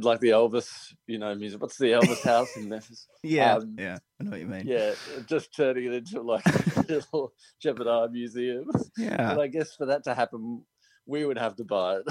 like 0.00 0.20
the 0.20 0.30
Elvis, 0.30 0.68
you 1.06 1.18
know, 1.18 1.34
music. 1.34 1.60
What's 1.60 1.78
the 1.78 1.86
Elvis 1.86 2.24
house 2.24 2.56
in 2.56 2.68
Memphis? 2.68 3.06
yeah. 3.22 3.56
Um, 3.56 3.76
yeah. 3.78 3.98
I 4.20 4.24
know 4.24 4.30
what 4.32 4.40
you 4.40 4.46
mean. 4.46 4.66
Yeah, 4.66 4.94
just 5.26 5.54
turning 5.54 5.84
it 5.86 5.94
into 5.94 6.20
like 6.22 6.44
a 6.46 6.84
little 6.88 7.32
Jebediah 7.64 8.10
museum. 8.10 8.66
Yeah. 8.96 9.34
But 9.34 9.40
I 9.40 9.46
guess 9.46 9.74
for 9.76 9.86
that 9.86 10.04
to 10.04 10.14
happen, 10.14 10.64
we 11.06 11.24
would 11.24 11.38
have 11.38 11.56
to 11.56 11.64
buy 11.64 11.96
it. 11.96 12.04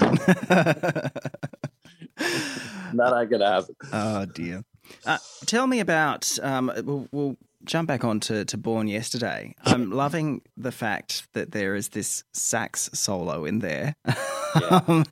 that 2.16 3.14
ain't 3.16 3.30
gonna 3.30 3.50
happen. 3.50 3.76
oh 3.92 4.24
dear. 4.26 4.64
Uh, 5.04 5.18
tell 5.46 5.66
me 5.66 5.80
about. 5.80 6.38
Um, 6.42 6.72
we'll, 6.84 7.08
we'll, 7.12 7.36
jump 7.64 7.88
back 7.88 8.04
on 8.04 8.20
to, 8.20 8.44
to 8.44 8.56
Born 8.56 8.88
Yesterday. 8.88 9.54
I'm 9.64 9.90
loving 9.90 10.42
the 10.56 10.72
fact 10.72 11.28
that 11.34 11.52
there 11.52 11.74
is 11.74 11.90
this 11.90 12.24
sax 12.32 12.88
solo 12.94 13.44
in 13.44 13.58
there. 13.58 13.94
Yeah. 14.06 14.80
um, 14.88 15.04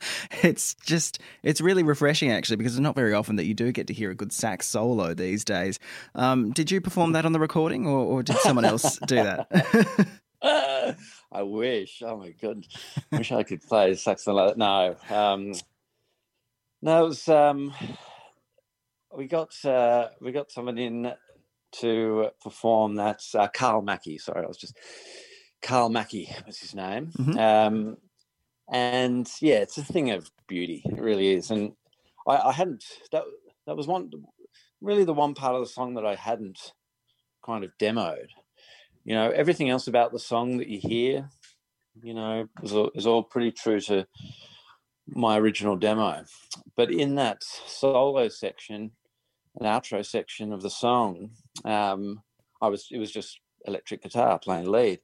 it's 0.42 0.74
just, 0.76 1.20
it's 1.42 1.60
really 1.60 1.82
refreshing 1.82 2.30
actually, 2.32 2.56
because 2.56 2.74
it's 2.74 2.80
not 2.80 2.94
very 2.94 3.12
often 3.12 3.36
that 3.36 3.44
you 3.44 3.54
do 3.54 3.70
get 3.72 3.86
to 3.88 3.92
hear 3.92 4.10
a 4.10 4.14
good 4.14 4.32
sax 4.32 4.66
solo 4.66 5.14
these 5.14 5.44
days. 5.44 5.78
Um, 6.14 6.50
did 6.52 6.70
you 6.70 6.80
perform 6.80 7.12
that 7.12 7.26
on 7.26 7.32
the 7.32 7.40
recording 7.40 7.86
or, 7.86 7.98
or 7.98 8.22
did 8.22 8.36
someone 8.38 8.64
else 8.64 8.98
do 9.06 9.16
that? 9.16 10.08
uh, 10.42 10.92
I 11.32 11.42
wish. 11.42 12.02
Oh 12.04 12.16
my 12.16 12.30
god, 12.30 12.66
wish 13.12 13.30
I 13.30 13.42
could 13.42 13.62
play 13.62 13.94
saxophone 13.94 14.36
like 14.36 14.56
that. 14.56 14.58
No, 14.58 14.96
um, 15.14 15.52
no, 16.80 17.04
it 17.04 17.08
was. 17.08 17.28
We 19.16 19.26
got 19.26 19.54
uh, 19.64 20.08
we 20.20 20.32
got 20.32 20.50
someone 20.50 20.78
in 20.78 21.12
to 21.80 22.30
perform. 22.42 22.94
That's 22.94 23.34
uh, 23.34 23.48
Carl 23.48 23.82
Mackey. 23.82 24.18
Sorry, 24.18 24.44
I 24.44 24.48
was 24.48 24.58
just 24.58 24.76
Carl 25.62 25.88
Mackey 25.88 26.34
was 26.46 26.58
his 26.58 26.74
name. 26.74 27.10
Mm-hmm. 27.18 27.38
Um, 27.38 27.96
and 28.70 29.28
yeah, 29.40 29.56
it's 29.56 29.78
a 29.78 29.84
thing 29.84 30.10
of 30.10 30.30
beauty. 30.46 30.82
It 30.84 31.00
really 31.00 31.32
is. 31.32 31.50
And 31.50 31.72
I, 32.26 32.36
I 32.36 32.52
hadn't. 32.52 32.84
That 33.12 33.24
that 33.66 33.76
was 33.76 33.86
one 33.86 34.10
really 34.80 35.04
the 35.04 35.14
one 35.14 35.34
part 35.34 35.54
of 35.54 35.60
the 35.60 35.66
song 35.66 35.94
that 35.94 36.06
I 36.06 36.14
hadn't 36.14 36.58
kind 37.44 37.64
of 37.64 37.70
demoed. 37.80 38.28
You 39.04 39.14
know, 39.14 39.30
everything 39.30 39.70
else 39.70 39.88
about 39.88 40.12
the 40.12 40.18
song 40.18 40.58
that 40.58 40.68
you 40.68 40.78
hear, 40.78 41.30
you 42.02 42.14
know, 42.14 42.48
is 42.62 42.72
all, 42.72 42.90
is 42.94 43.06
all 43.06 43.22
pretty 43.22 43.52
true 43.52 43.80
to 43.80 44.06
my 45.06 45.38
original 45.38 45.76
demo. 45.76 46.24
But 46.76 46.90
in 46.90 47.14
that 47.14 47.42
solo 47.42 48.28
section, 48.28 48.92
an 49.60 49.66
outro 49.66 50.04
section 50.04 50.52
of 50.52 50.62
the 50.62 50.70
song, 50.70 51.30
um, 51.64 52.22
I 52.60 52.68
was 52.68 52.88
it 52.90 52.98
was 52.98 53.10
just 53.10 53.40
electric 53.66 54.02
guitar 54.02 54.38
playing 54.38 54.70
lead. 54.70 55.00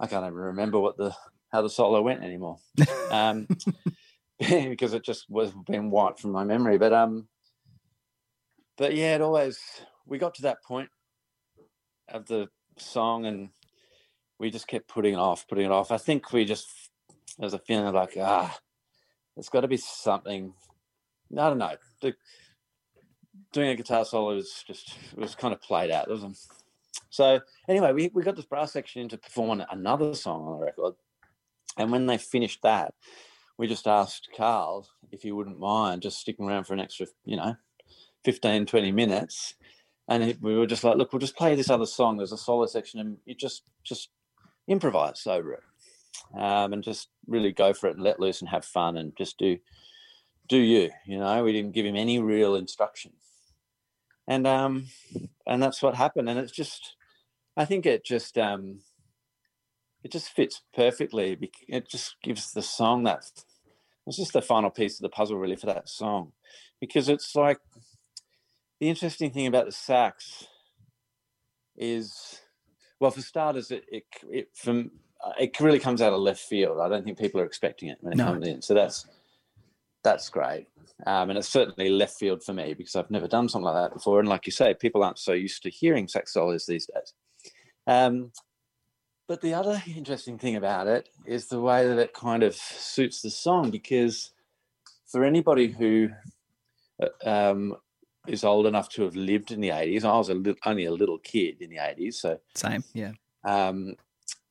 I 0.00 0.06
can't 0.06 0.24
even 0.24 0.34
remember 0.34 0.80
what 0.80 0.96
the 0.96 1.14
how 1.50 1.62
the 1.62 1.70
solo 1.70 2.02
went 2.02 2.22
anymore, 2.22 2.58
um, 3.10 3.46
because 4.38 4.94
it 4.94 5.04
just 5.04 5.28
was 5.28 5.52
been 5.66 5.90
wiped 5.90 6.20
from 6.20 6.32
my 6.32 6.44
memory. 6.44 6.78
But 6.78 6.92
um, 6.92 7.28
but 8.76 8.94
yeah, 8.94 9.14
it 9.14 9.20
always 9.20 9.60
we 10.06 10.18
got 10.18 10.34
to 10.34 10.42
that 10.42 10.62
point 10.64 10.90
of 12.08 12.26
the 12.26 12.48
song 12.78 13.26
and 13.26 13.50
we 14.38 14.50
just 14.50 14.66
kept 14.66 14.88
putting 14.88 15.14
it 15.14 15.18
off, 15.18 15.46
putting 15.46 15.66
it 15.66 15.72
off. 15.72 15.92
I 15.92 15.98
think 15.98 16.32
we 16.32 16.44
just 16.44 16.68
there's 17.38 17.54
a 17.54 17.58
feeling 17.58 17.92
like 17.92 18.16
ah, 18.20 18.58
there's 19.36 19.48
got 19.48 19.60
to 19.60 19.68
be 19.68 19.76
something. 19.76 20.52
I 21.32 21.48
don't 21.48 21.58
know. 21.58 21.76
The, 22.00 22.14
doing 23.52 23.68
a 23.68 23.76
guitar 23.76 24.04
solo 24.04 24.34
was 24.34 24.64
just 24.66 24.94
was 25.16 25.34
kind 25.34 25.54
of 25.54 25.60
played 25.60 25.90
out. 25.90 26.08
So 27.10 27.40
anyway, 27.68 27.92
we, 27.92 28.10
we 28.14 28.22
got 28.22 28.36
this 28.36 28.46
brass 28.46 28.72
section 28.72 29.02
in 29.02 29.08
to 29.10 29.18
perform 29.18 29.62
another 29.70 30.14
song 30.14 30.46
on 30.46 30.58
the 30.58 30.64
record. 30.64 30.94
And 31.76 31.90
when 31.92 32.06
they 32.06 32.18
finished 32.18 32.62
that, 32.62 32.94
we 33.58 33.66
just 33.66 33.86
asked 33.86 34.30
Carl 34.36 34.88
if 35.10 35.22
he 35.22 35.32
wouldn't 35.32 35.58
mind 35.58 36.02
just 36.02 36.18
sticking 36.18 36.48
around 36.48 36.64
for 36.64 36.74
an 36.74 36.80
extra, 36.80 37.06
you 37.24 37.36
know, 37.36 37.54
15, 38.24 38.66
20 38.66 38.92
minutes. 38.92 39.54
And 40.08 40.36
we 40.40 40.56
were 40.56 40.66
just 40.66 40.84
like, 40.84 40.96
look, 40.96 41.12
we'll 41.12 41.20
just 41.20 41.36
play 41.36 41.54
this 41.54 41.70
other 41.70 41.86
song. 41.86 42.16
There's 42.16 42.32
a 42.32 42.38
solo 42.38 42.66
section 42.66 43.00
and 43.00 43.18
you 43.24 43.34
just, 43.34 43.62
just 43.84 44.08
improvise 44.66 45.26
over 45.26 45.52
it. 45.52 45.62
Um, 46.34 46.72
and 46.72 46.82
just 46.82 47.08
really 47.26 47.52
go 47.52 47.72
for 47.72 47.88
it 47.88 47.96
and 47.96 48.02
let 48.02 48.20
loose 48.20 48.40
and 48.40 48.48
have 48.48 48.64
fun 48.64 48.96
and 48.96 49.16
just 49.16 49.38
do, 49.38 49.58
do 50.48 50.58
you, 50.58 50.90
you 51.06 51.18
know, 51.18 51.44
we 51.44 51.52
didn't 51.52 51.72
give 51.72 51.86
him 51.86 51.96
any 51.96 52.20
real 52.20 52.56
instruction 52.56 53.12
and 54.26 54.46
um 54.46 54.86
and 55.46 55.62
that's 55.62 55.82
what 55.82 55.94
happened. 55.94 56.28
And 56.28 56.38
it's 56.38 56.52
just 56.52 56.96
i 57.54 57.66
think 57.66 57.84
it 57.84 58.02
just 58.04 58.38
um 58.38 58.80
it 60.02 60.10
just 60.10 60.30
fits 60.30 60.62
perfectly 60.74 61.38
it 61.68 61.86
just 61.86 62.16
gives 62.22 62.52
the 62.52 62.62
song 62.62 63.04
that 63.04 63.30
it's 64.06 64.16
just 64.16 64.32
the 64.32 64.42
final 64.42 64.70
piece 64.70 64.98
of 64.98 65.02
the 65.02 65.08
puzzle 65.08 65.38
really 65.38 65.56
for 65.56 65.66
that 65.66 65.88
song. 65.88 66.32
Because 66.80 67.08
it's 67.08 67.34
like 67.36 67.58
the 68.80 68.88
interesting 68.88 69.30
thing 69.30 69.46
about 69.46 69.66
the 69.66 69.72
sax 69.72 70.46
is 71.76 72.40
well 73.00 73.10
for 73.10 73.22
starters 73.22 73.70
it 73.70 73.84
it, 73.88 74.04
it 74.30 74.48
from 74.54 74.90
it 75.38 75.58
really 75.60 75.78
comes 75.78 76.02
out 76.02 76.12
of 76.12 76.20
left 76.20 76.40
field. 76.40 76.80
I 76.80 76.88
don't 76.88 77.04
think 77.04 77.18
people 77.18 77.40
are 77.40 77.46
expecting 77.46 77.88
it 77.88 77.98
when 78.00 78.12
it 78.12 78.16
no. 78.16 78.24
comes 78.24 78.46
in. 78.46 78.60
So 78.60 78.74
that's 78.74 79.06
that's 80.02 80.28
great 80.28 80.66
um, 81.06 81.30
and 81.30 81.38
it's 81.38 81.48
certainly 81.48 81.90
left 81.90 82.18
field 82.18 82.42
for 82.42 82.52
me 82.52 82.74
because 82.74 82.94
I've 82.94 83.10
never 83.10 83.26
done 83.26 83.48
something 83.48 83.64
like 83.64 83.90
that 83.90 83.94
before. 83.94 84.20
And 84.20 84.28
like 84.28 84.46
you 84.46 84.52
say, 84.52 84.74
people 84.74 85.02
aren't 85.02 85.18
so 85.18 85.32
used 85.32 85.62
to 85.64 85.70
hearing 85.70 86.06
sax 86.06 86.32
solos 86.32 86.66
these 86.66 86.86
days. 86.86 87.12
Um, 87.86 88.30
but 89.26 89.40
the 89.40 89.54
other 89.54 89.82
interesting 89.86 90.38
thing 90.38 90.56
about 90.56 90.86
it 90.86 91.08
is 91.26 91.48
the 91.48 91.60
way 91.60 91.86
that 91.88 91.98
it 91.98 92.14
kind 92.14 92.42
of 92.42 92.54
suits 92.54 93.22
the 93.22 93.30
song 93.30 93.70
because 93.70 94.30
for 95.06 95.24
anybody 95.24 95.68
who 95.68 96.10
uh, 97.02 97.50
um, 97.50 97.76
is 98.28 98.44
old 98.44 98.66
enough 98.66 98.88
to 98.90 99.02
have 99.02 99.16
lived 99.16 99.50
in 99.50 99.60
the 99.60 99.70
80s, 99.70 100.04
I 100.04 100.16
was 100.16 100.28
a 100.28 100.34
li- 100.34 100.56
only 100.64 100.84
a 100.84 100.92
little 100.92 101.18
kid 101.18 101.60
in 101.60 101.70
the 101.70 101.76
80s. 101.76 102.14
So, 102.14 102.38
same, 102.54 102.84
yeah. 102.94 103.12
Um, 103.44 103.96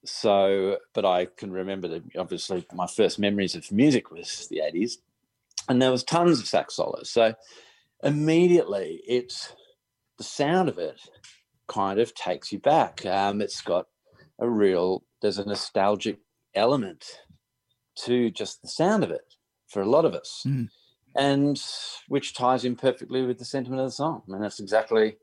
so, 0.03 0.79
but 0.93 1.05
I 1.05 1.25
can 1.25 1.51
remember 1.51 1.87
that 1.87 2.03
obviously 2.17 2.65
my 2.73 2.87
first 2.87 3.19
memories 3.19 3.55
of 3.55 3.71
music 3.71 4.11
was 4.11 4.47
the 4.49 4.61
80s 4.65 4.97
and 5.69 5.81
there 5.81 5.91
was 5.91 6.03
tons 6.03 6.39
of 6.39 6.47
sax 6.47 6.75
solos. 6.75 7.09
So 7.09 7.33
immediately, 8.03 9.01
it's 9.07 9.53
the 10.17 10.23
sound 10.23 10.69
of 10.69 10.77
it 10.77 10.99
kind 11.67 11.99
of 11.99 12.13
takes 12.13 12.51
you 12.51 12.59
back. 12.59 13.05
Um, 13.05 13.41
it's 13.41 13.61
got 13.61 13.87
a 14.39 14.49
real 14.49 15.03
there's 15.21 15.37
a 15.37 15.45
nostalgic 15.45 16.19
element 16.55 17.05
to 17.95 18.31
just 18.31 18.61
the 18.61 18.67
sound 18.67 19.03
of 19.03 19.11
it 19.11 19.35
for 19.67 19.81
a 19.81 19.89
lot 19.89 20.05
of 20.05 20.13
us, 20.13 20.43
mm. 20.45 20.67
and 21.15 21.61
which 22.07 22.33
ties 22.33 22.65
in 22.65 22.75
perfectly 22.75 23.21
with 23.23 23.37
the 23.37 23.45
sentiment 23.45 23.81
of 23.81 23.87
the 23.87 23.91
song. 23.91 24.23
I 24.27 24.31
mean, 24.31 24.41
that's 24.41 24.59
exactly 24.59 25.17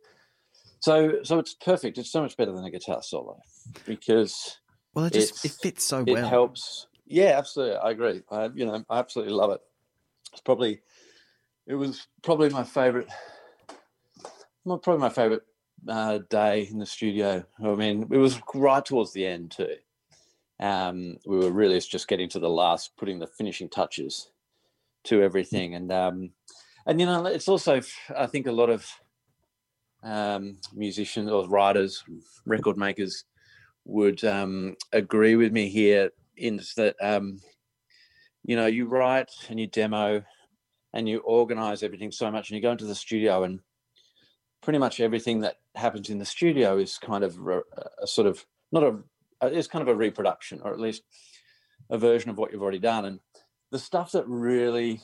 so. 0.80 1.23
So 1.25 1.38
it's 1.38 1.54
perfect. 1.54 1.99
It's 1.99 2.11
so 2.11 2.23
much 2.23 2.37
better 2.37 2.52
than 2.52 2.64
a 2.64 2.71
guitar 2.71 3.02
solo 3.02 3.40
because 3.85 4.59
well, 4.95 5.07
it 5.07 5.12
just 5.12 5.45
it 5.45 5.52
fits 5.61 5.85
so 5.85 6.04
well. 6.04 6.16
It 6.16 6.28
helps. 6.28 6.87
Yeah, 7.07 7.38
absolutely. 7.38 7.76
I 7.76 7.90
agree. 7.90 8.23
I 8.30 8.49
you 8.54 8.66
know 8.66 8.85
I 8.88 8.99
absolutely 8.99 9.35
love 9.35 9.50
it 9.50 9.61
it's 10.38 10.45
probably 10.45 10.80
it 11.66 11.75
was 11.75 12.07
probably 12.23 12.49
my 12.50 12.62
favorite 12.62 13.09
probably 14.64 14.99
my 14.99 15.09
favorite 15.09 15.42
uh, 15.88 16.18
day 16.30 16.68
in 16.71 16.78
the 16.78 16.87
studio. 16.87 17.45
I 17.61 17.75
mean 17.75 18.07
it 18.11 18.18
was 18.18 18.40
right 18.54 18.85
towards 18.85 19.12
the 19.12 19.26
end 19.26 19.50
too. 19.50 19.75
Um, 20.61 21.16
we 21.26 21.38
were 21.38 21.50
really 21.50 21.80
just 21.80 22.07
getting 22.07 22.28
to 22.30 22.38
the 22.38 22.49
last 22.49 22.97
putting 22.97 23.18
the 23.18 23.26
finishing 23.26 23.68
touches 23.68 24.30
to 25.04 25.23
everything. 25.23 25.75
And 25.75 25.90
um, 25.90 26.30
and 26.87 27.00
you 27.00 27.07
know 27.07 27.26
it's 27.26 27.49
also 27.49 27.80
i 28.16 28.26
think 28.26 28.47
a 28.47 28.52
lot 28.52 28.71
of 28.71 28.87
um, 30.04 30.59
musicians 30.73 31.28
or 31.28 31.49
writers 31.49 32.04
record 32.47 32.76
makers 32.76 33.25
would 33.85 34.23
um, 34.25 34.76
agree 34.92 35.35
with 35.35 35.52
me 35.52 35.68
here 35.68 36.11
in 36.37 36.61
that 36.76 36.95
um, 37.02 37.40
you 38.49 38.57
know, 38.57 38.64
you 38.64 38.87
write 38.87 39.31
and 39.50 39.61
you 39.61 39.67
demo 39.67 40.25
and 40.95 41.07
you 41.07 41.19
organize 41.19 41.83
everything 41.83 42.11
so 42.11 42.31
much 42.31 42.49
and 42.49 42.57
you 42.57 42.62
go 42.62 42.73
into 42.73 42.87
the 42.87 42.95
studio 42.95 43.45
and 43.45 43.61
pretty 44.62 44.78
much 44.78 45.00
everything 45.00 45.40
that 45.40 45.57
happens 45.75 46.09
in 46.09 46.19
the 46.19 46.25
studio 46.25 46.78
is 46.78 46.97
kind 46.97 47.25
of 47.25 47.37
a, 47.47 47.61
a 48.02 48.07
sort 48.07 48.26
of 48.26 48.47
not 48.73 48.83
a 48.83 48.97
it's 49.43 49.69
kind 49.69 49.83
of 49.83 49.88
a 49.88 49.95
reproduction 49.95 50.62
or 50.64 50.73
at 50.73 50.81
least 50.81 51.02
a 51.90 51.99
version 51.99 52.31
of 52.31 52.38
what 52.38 52.50
you've 52.50 52.62
already 52.62 52.78
done 52.78 53.05
and 53.05 53.21
the 53.71 53.78
stuff 53.78 54.12
that 54.12 54.26
really 54.26 54.99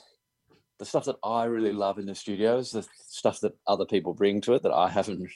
the 0.78 0.86
stuff 0.86 1.04
that 1.04 1.16
I 1.22 1.44
really 1.44 1.72
love 1.72 1.98
in 1.98 2.06
the 2.06 2.14
studio 2.14 2.56
is 2.56 2.70
the 2.70 2.86
stuff 3.08 3.40
that 3.40 3.52
other 3.66 3.84
people 3.84 4.14
bring 4.14 4.40
to 4.40 4.54
it 4.54 4.62
that 4.62 4.72
I 4.72 4.88
haven't 4.88 5.30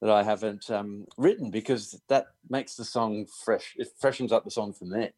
that 0.00 0.10
I 0.10 0.24
haven't 0.24 0.68
um, 0.68 1.06
written 1.16 1.52
because 1.52 2.00
that 2.08 2.26
makes 2.48 2.74
the 2.74 2.84
song 2.84 3.26
fresh. 3.44 3.74
It 3.76 3.88
freshens 4.00 4.32
up 4.32 4.44
the 4.44 4.50
song 4.50 4.72
for 4.72 4.86
me 4.86 5.10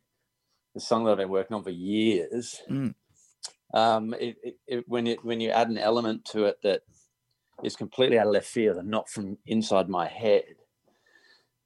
the 0.74 0.80
song 0.80 1.04
that 1.04 1.12
I've 1.12 1.18
been 1.18 1.28
working 1.28 1.56
on 1.56 1.62
for 1.62 1.70
years. 1.70 2.60
Mm. 2.70 2.94
Um, 3.74 4.14
it, 4.14 4.36
it, 4.42 4.56
it, 4.66 4.84
when 4.86 5.06
it 5.06 5.24
when 5.24 5.40
you 5.40 5.50
add 5.50 5.68
an 5.68 5.78
element 5.78 6.24
to 6.26 6.44
it 6.44 6.58
that 6.62 6.82
is 7.62 7.76
completely 7.76 8.18
out 8.18 8.26
of 8.26 8.32
left 8.32 8.46
field 8.46 8.76
and 8.76 8.88
not 8.88 9.08
from 9.08 9.38
inside 9.46 9.88
my 9.88 10.06
head, 10.06 10.56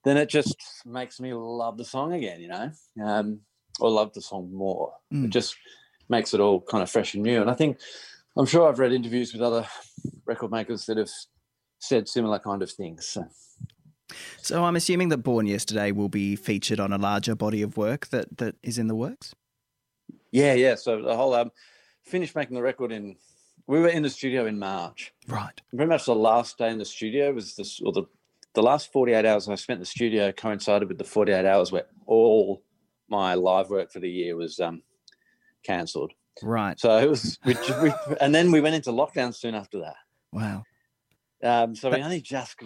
then 0.04 0.16
it 0.16 0.28
just 0.28 0.56
makes 0.84 1.18
me 1.18 1.34
love 1.34 1.78
the 1.78 1.84
song 1.84 2.12
again, 2.12 2.40
you 2.40 2.48
know, 2.48 2.70
um, 3.04 3.40
or 3.80 3.90
love 3.90 4.12
the 4.12 4.20
song 4.20 4.52
more. 4.52 4.92
Mm. 5.12 5.24
It 5.24 5.30
just 5.30 5.56
makes 6.08 6.32
it 6.32 6.40
all 6.40 6.60
kind 6.60 6.82
of 6.82 6.90
fresh 6.90 7.14
and 7.14 7.24
new. 7.24 7.40
And 7.40 7.50
I 7.50 7.54
think 7.54 7.78
I'm 8.36 8.46
sure 8.46 8.68
I've 8.68 8.78
read 8.78 8.92
interviews 8.92 9.32
with 9.32 9.42
other 9.42 9.66
record 10.26 10.52
makers 10.52 10.86
that 10.86 10.98
have 10.98 11.10
said 11.80 12.08
similar 12.08 12.38
kind 12.38 12.62
of 12.62 12.70
things. 12.70 13.08
So. 13.08 13.26
So 14.40 14.64
I'm 14.64 14.76
assuming 14.76 15.08
that 15.08 15.18
Born 15.18 15.46
Yesterday 15.46 15.90
will 15.92 16.08
be 16.08 16.36
featured 16.36 16.80
on 16.80 16.92
a 16.92 16.98
larger 16.98 17.34
body 17.34 17.62
of 17.62 17.76
work 17.76 18.08
that 18.08 18.38
that 18.38 18.56
is 18.62 18.78
in 18.78 18.86
the 18.86 18.94
works. 18.94 19.34
Yeah, 20.30 20.54
yeah. 20.54 20.74
So 20.76 21.02
the 21.02 21.16
whole 21.16 21.34
um, 21.34 21.50
finished 22.04 22.36
making 22.36 22.54
the 22.54 22.62
record 22.62 22.92
in 22.92 23.16
we 23.66 23.80
were 23.80 23.88
in 23.88 24.02
the 24.02 24.10
studio 24.10 24.46
in 24.46 24.58
March. 24.58 25.12
Right. 25.26 25.60
Pretty 25.74 25.88
much 25.88 26.04
the 26.04 26.14
last 26.14 26.58
day 26.58 26.70
in 26.70 26.78
the 26.78 26.84
studio 26.84 27.32
was 27.32 27.56
this, 27.56 27.80
or 27.80 27.92
the 27.92 28.04
the 28.54 28.62
last 28.62 28.90
48 28.90 29.26
hours 29.26 29.48
I 29.48 29.54
spent 29.54 29.76
in 29.76 29.80
the 29.80 29.86
studio 29.86 30.32
coincided 30.32 30.88
with 30.88 30.98
the 30.98 31.04
48 31.04 31.44
hours 31.44 31.70
where 31.70 31.84
all 32.06 32.62
my 33.08 33.34
live 33.34 33.68
work 33.68 33.92
for 33.92 34.00
the 34.00 34.10
year 34.10 34.34
was 34.34 34.58
um, 34.58 34.82
cancelled. 35.62 36.12
Right. 36.42 36.80
So 36.80 36.96
it 36.98 37.08
was, 37.08 37.38
we, 37.44 37.54
we, 37.82 37.92
and 38.20 38.34
then 38.34 38.50
we 38.50 38.62
went 38.62 38.74
into 38.74 38.90
lockdown 38.90 39.34
soon 39.34 39.54
after 39.54 39.80
that. 39.80 39.96
Wow. 40.32 40.64
Um, 41.42 41.74
so 41.74 41.90
we 41.90 42.02
only 42.02 42.22
just, 42.22 42.56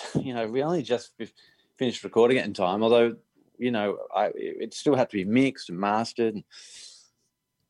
you 0.20 0.34
know, 0.34 0.46
we 0.46 0.62
only 0.62 0.82
just 0.82 1.12
finished 1.76 2.04
recording 2.04 2.38
it 2.38 2.44
in 2.46 2.54
time. 2.54 2.82
Although, 2.82 3.16
you 3.58 3.70
know, 3.70 3.98
I, 4.14 4.30
it 4.34 4.74
still 4.74 4.94
had 4.96 5.10
to 5.10 5.16
be 5.16 5.24
mixed 5.24 5.68
and 5.70 5.78
mastered. 5.78 6.34
And, 6.34 6.44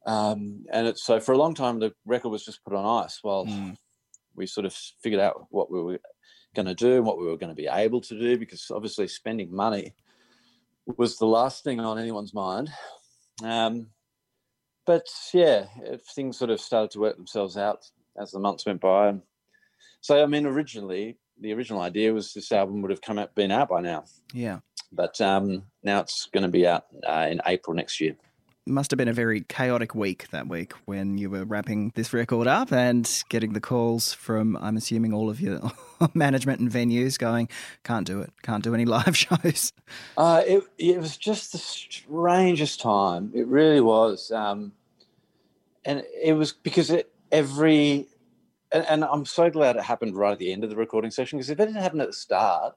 um, 0.07 0.65
and 0.73 0.87
it's 0.87 1.05
so 1.05 1.21
for 1.21 1.33
a 1.33 1.39
long 1.39 1.55
time 1.55 1.79
the 1.79 1.93
record 2.07 2.31
was 2.31 2.45
just 2.45 2.65
put 2.65 2.75
on 2.75 3.05
ice 3.05 3.19
while 3.23 3.47
Mm. 3.47 3.77
we 4.35 4.47
sort 4.47 4.67
of 4.67 4.73
figured 4.73 5.21
out 5.21 5.47
what 5.51 5.71
we 5.71 5.83
were 5.83 6.01
going 6.55 6.67
to 6.67 6.75
do 6.75 6.97
and 6.97 7.05
what 7.05 7.19
we 7.19 7.27
were 7.27 7.37
going 7.37 7.55
to 7.55 7.63
be 7.63 7.69
able 7.71 8.01
to 8.01 8.19
do 8.19 8.39
because 8.39 8.71
obviously 8.71 9.07
spending 9.09 9.55
money 9.55 9.95
was 10.97 11.19
the 11.19 11.27
last 11.27 11.63
thing 11.65 11.81
on 11.81 11.99
anyone's 11.99 12.33
mind. 12.33 12.71
Um, 13.45 13.89
but 14.87 15.07
yeah, 15.35 15.67
things 16.15 16.39
sort 16.39 16.51
of 16.51 16.61
started 16.61 16.91
to 16.93 17.01
work 17.01 17.17
themselves 17.17 17.57
out 17.59 17.85
as 18.19 18.31
the 18.31 18.39
months 18.39 18.65
went 18.65 18.81
by. 18.81 19.09
And 19.09 19.23
so, 20.01 20.23
I 20.23 20.27
mean, 20.27 20.47
originally, 20.47 21.19
the 21.41 21.53
original 21.53 21.81
idea 21.81 22.13
was 22.13 22.33
this 22.35 22.53
album 22.53 22.83
would 22.83 22.91
have 22.91 23.01
come 23.01 23.19
out, 23.19 23.35
been 23.35 23.51
out 23.51 23.69
by 23.69 23.81
now, 23.81 24.05
Yeah. 24.33 24.61
but 24.93 25.21
um, 25.21 25.65
now 25.83 26.01
it's 26.01 26.27
going 26.27 26.43
to 26.43 26.49
be 26.49 26.67
out 26.67 26.87
uh, 27.07 27.27
in 27.31 27.41
April 27.47 27.75
next 27.75 28.01
year. 28.01 28.17
Must 28.67 28.91
have 28.91 28.99
been 28.99 29.09
a 29.09 29.15
very 29.15 29.41
chaotic 29.49 29.95
week 29.95 30.29
that 30.31 30.47
week 30.47 30.75
when 30.85 31.17
you 31.17 31.31
were 31.31 31.45
wrapping 31.47 31.91
this 31.95 32.13
record 32.13 32.47
up 32.47 32.71
and 32.71 33.25
getting 33.31 33.55
the 33.55 33.63
calls 33.63 34.13
from, 34.13 34.59
I'm 34.61 34.77
assuming, 34.77 35.15
all 35.15 35.31
of 35.31 35.41
your 35.41 35.61
management 36.15 36.61
and 36.61 36.71
venues 36.71 37.19
going, 37.19 37.49
can't 37.83 38.07
do 38.07 38.21
it, 38.21 38.31
can't 38.43 38.63
do 38.63 38.75
any 38.75 38.85
live 38.85 39.17
shows. 39.17 39.73
Uh, 40.19 40.43
it, 40.47 40.65
it 40.77 40.99
was 41.01 41.17
just 41.17 41.53
the 41.53 41.59
strangest 41.59 42.81
time. 42.81 43.31
It 43.35 43.47
really 43.47 43.81
was. 43.81 44.31
Um, 44.31 44.73
and 45.87 46.05
it 46.23 46.35
was 46.35 46.53
because 46.53 46.91
it, 46.91 47.11
every, 47.33 48.07
and, 48.73 48.85
and 48.89 49.05
I'm 49.05 49.25
so 49.25 49.51
glad 49.51 49.77
it 49.77 49.83
happened 49.83 50.17
right 50.17 50.33
at 50.33 50.39
the 50.39 50.53
end 50.53 50.65
of 50.65 50.71
the 50.71 50.77
recording 50.77 51.11
session 51.11 51.39
because 51.39 51.51
if 51.51 51.59
it 51.59 51.67
didn't 51.67 51.83
happen 51.83 52.01
at 52.01 52.09
the 52.09 52.13
start, 52.13 52.75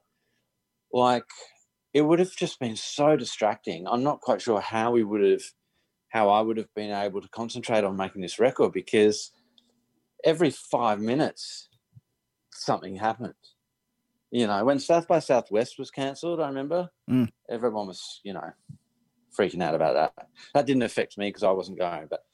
like 0.92 1.24
it 1.92 2.02
would 2.02 2.18
have 2.18 2.34
just 2.34 2.58
been 2.58 2.76
so 2.76 3.16
distracting. 3.16 3.86
I'm 3.86 4.02
not 4.02 4.20
quite 4.20 4.40
sure 4.40 4.60
how 4.60 4.92
we 4.92 5.04
would 5.04 5.22
have, 5.22 5.42
how 6.08 6.30
I 6.30 6.40
would 6.40 6.56
have 6.56 6.72
been 6.74 6.90
able 6.90 7.20
to 7.20 7.28
concentrate 7.28 7.84
on 7.84 7.96
making 7.96 8.22
this 8.22 8.38
record 8.38 8.72
because 8.72 9.32
every 10.24 10.50
five 10.50 11.00
minutes 11.00 11.68
something 12.52 12.96
happened. 12.96 13.34
You 14.30 14.46
know, 14.46 14.64
when 14.64 14.78
South 14.78 15.06
by 15.06 15.18
Southwest 15.18 15.78
was 15.78 15.90
cancelled, 15.90 16.40
I 16.40 16.48
remember 16.48 16.90
Mm. 17.10 17.30
everyone 17.50 17.88
was, 17.88 18.20
you 18.22 18.32
know, 18.32 18.52
freaking 19.38 19.62
out 19.62 19.74
about 19.74 20.14
that. 20.16 20.28
That 20.54 20.66
didn't 20.66 20.84
affect 20.84 21.18
me 21.18 21.28
because 21.28 21.42
I 21.42 21.50
wasn't 21.50 21.78
going, 21.78 22.06
but 22.08 22.24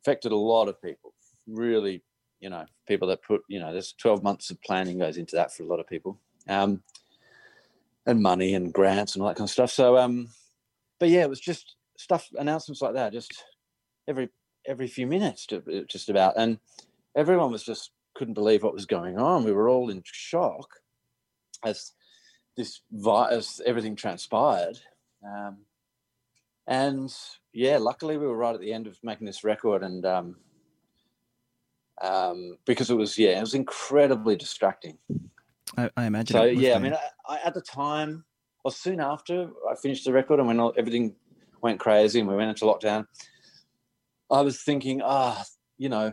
affected 0.00 0.32
a 0.32 0.36
lot 0.36 0.68
of 0.68 0.80
people. 0.82 1.14
Really, 1.46 2.02
you 2.40 2.50
know, 2.50 2.64
people 2.88 3.08
that 3.08 3.22
put, 3.22 3.42
you 3.48 3.60
know, 3.60 3.72
there's 3.72 3.92
12 3.92 4.22
months 4.22 4.50
of 4.50 4.60
planning 4.62 4.98
goes 4.98 5.16
into 5.16 5.36
that 5.36 5.52
for 5.52 5.62
a 5.62 5.66
lot 5.66 5.80
of 5.80 5.86
people, 5.86 6.18
um, 6.48 6.82
and 8.06 8.20
money 8.20 8.54
and 8.54 8.72
grants 8.72 9.14
and 9.14 9.22
all 9.22 9.28
that 9.28 9.36
kind 9.36 9.46
of 9.46 9.52
stuff. 9.52 9.70
So, 9.70 9.98
um, 9.98 10.28
but 10.98 11.08
yeah, 11.08 11.22
it 11.22 11.30
was 11.30 11.40
just 11.40 11.76
stuff, 11.96 12.28
announcements 12.38 12.82
like 12.82 12.94
that, 12.94 13.12
just 13.12 13.44
every 14.08 14.30
every 14.66 14.88
few 14.88 15.06
minutes, 15.06 15.46
to, 15.46 15.84
just 15.88 16.08
about, 16.10 16.34
and 16.36 16.58
everyone 17.16 17.50
was 17.50 17.64
just 17.64 17.90
couldn't 18.14 18.34
believe 18.34 18.62
what 18.62 18.74
was 18.74 18.86
going 18.86 19.18
on. 19.18 19.44
We 19.44 19.52
were 19.52 19.68
all 19.68 19.90
in 19.90 20.02
shock 20.04 20.68
as 21.64 21.92
this 22.56 22.80
as 23.30 23.60
everything 23.64 23.96
transpired. 23.96 24.78
Um, 25.24 25.58
and 26.66 27.14
yeah, 27.52 27.78
luckily 27.78 28.16
we 28.16 28.26
were 28.26 28.36
right 28.36 28.54
at 28.54 28.60
the 28.60 28.72
end 28.72 28.86
of 28.86 28.98
making 29.02 29.26
this 29.26 29.44
record, 29.44 29.82
and 29.82 30.04
um, 30.06 30.36
um, 32.00 32.56
because 32.64 32.90
it 32.90 32.94
was 32.94 33.18
yeah, 33.18 33.38
it 33.38 33.40
was 33.40 33.54
incredibly 33.54 34.36
distracting. 34.36 34.98
I, 35.76 35.90
I 35.96 36.04
imagine. 36.06 36.34
So 36.34 36.44
yeah, 36.44 36.74
I 36.74 36.78
mean, 36.78 36.94
I, 36.94 37.34
I, 37.34 37.38
at 37.44 37.54
the 37.54 37.60
time, 37.60 38.24
or 38.64 38.72
soon 38.72 39.00
after 39.00 39.50
I 39.70 39.74
finished 39.74 40.04
the 40.04 40.12
record, 40.12 40.38
and 40.38 40.48
when 40.48 40.60
all, 40.60 40.74
everything 40.76 41.14
went 41.60 41.80
crazy 41.80 42.20
and 42.20 42.28
we 42.28 42.36
went 42.36 42.50
into 42.50 42.64
lockdown, 42.64 43.06
I 44.30 44.40
was 44.40 44.62
thinking, 44.62 45.02
ah, 45.04 45.44
you 45.78 45.88
know, 45.88 46.12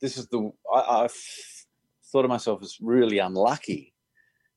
this 0.00 0.16
is 0.16 0.28
the 0.28 0.50
I 0.72 1.08
thought 2.12 2.24
of 2.24 2.28
myself 2.28 2.62
as 2.62 2.78
really 2.80 3.18
unlucky 3.18 3.94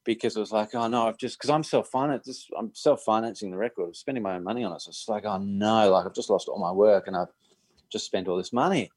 because 0.03 0.37
it 0.37 0.39
was 0.39 0.51
like, 0.51 0.73
oh 0.73 0.87
no, 0.87 1.07
I've 1.07 1.17
just 1.17 1.37
because 1.37 1.49
I'm 1.49 1.63
self 1.63 1.89
financed, 1.89 2.51
I'm 2.57 2.73
self 2.73 3.03
financing 3.03 3.51
the 3.51 3.57
record, 3.57 3.87
I'm 3.87 3.93
spending 3.93 4.23
my 4.23 4.35
own 4.35 4.43
money 4.43 4.63
on 4.63 4.73
it. 4.73 4.81
So 4.81 4.89
it's 4.89 5.09
like, 5.09 5.25
oh 5.25 5.37
no, 5.37 5.91
like 5.91 6.05
I've 6.05 6.13
just 6.13 6.29
lost 6.29 6.47
all 6.47 6.59
my 6.59 6.71
work 6.71 7.07
and 7.07 7.15
I've 7.15 7.33
just 7.91 8.05
spent 8.05 8.27
all 8.27 8.37
this 8.37 8.53
money. 8.53 8.91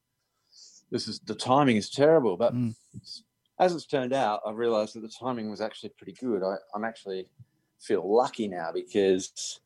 This 0.90 1.06
is 1.08 1.20
the 1.20 1.34
timing 1.34 1.76
is 1.76 1.88
terrible, 1.90 2.36
but 2.36 2.54
Mm. 2.54 2.74
as 3.58 3.74
it's 3.74 3.86
turned 3.86 4.12
out, 4.12 4.40
I've 4.44 4.56
realised 4.56 4.94
that 4.94 5.00
the 5.02 5.08
timing 5.08 5.50
was 5.50 5.60
actually 5.60 5.90
pretty 5.90 6.12
good. 6.12 6.42
I, 6.42 6.56
I'm 6.74 6.84
actually 6.84 7.28
feel 7.78 8.02
lucky 8.12 8.48
now 8.48 8.72
because 8.72 9.60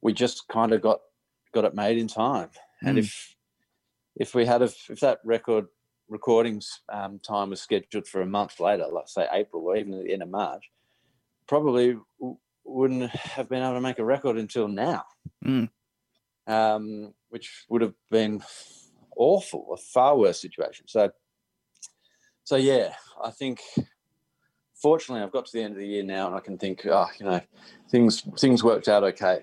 we 0.00 0.12
just 0.12 0.46
kind 0.48 0.72
of 0.72 0.82
got 0.82 1.00
got 1.52 1.64
it 1.64 1.74
made 1.74 1.98
in 1.98 2.08
time. 2.08 2.50
And 2.82 2.96
Mm. 2.98 3.00
if 3.00 3.36
if 4.16 4.34
we 4.34 4.44
had 4.44 4.60
a, 4.62 4.66
if 4.90 5.00
that 5.00 5.20
record 5.24 5.68
recordings 6.08 6.82
um, 6.90 7.18
time 7.20 7.48
was 7.50 7.62
scheduled 7.62 8.06
for 8.06 8.20
a 8.20 8.26
month 8.26 8.60
later, 8.60 8.86
let's 8.88 9.14
say 9.14 9.26
April 9.32 9.62
or 9.64 9.76
even 9.76 9.94
at 9.94 10.04
the 10.04 10.12
end 10.12 10.22
of 10.22 10.28
March, 10.28 10.70
probably 11.46 11.96
w- 12.20 12.36
wouldn't 12.64 13.10
have 13.10 13.48
been 13.48 13.62
able 13.62 13.74
to 13.74 13.80
make 13.80 13.98
a 13.98 14.04
record 14.04 14.36
until 14.36 14.68
now, 14.68 15.04
Mm. 15.42 15.70
um, 16.46 17.14
which 17.30 17.64
would 17.70 17.80
have 17.80 17.94
been 18.10 18.42
awful, 19.16 19.68
a 19.72 19.76
far 19.76 20.16
worse 20.16 20.40
situation. 20.40 20.86
So, 20.88 21.10
so 22.44 22.56
yeah, 22.56 22.94
I 23.22 23.30
think 23.30 23.60
fortunately 24.74 25.22
I've 25.22 25.32
got 25.32 25.46
to 25.46 25.52
the 25.52 25.62
end 25.62 25.74
of 25.74 25.78
the 25.80 25.86
year 25.86 26.02
now, 26.02 26.26
and 26.26 26.34
I 26.34 26.40
can 26.40 26.58
think, 26.58 26.86
oh, 26.86 27.08
you 27.18 27.26
know, 27.26 27.40
things 27.90 28.22
things 28.38 28.62
worked 28.64 28.88
out 28.88 29.04
okay. 29.04 29.42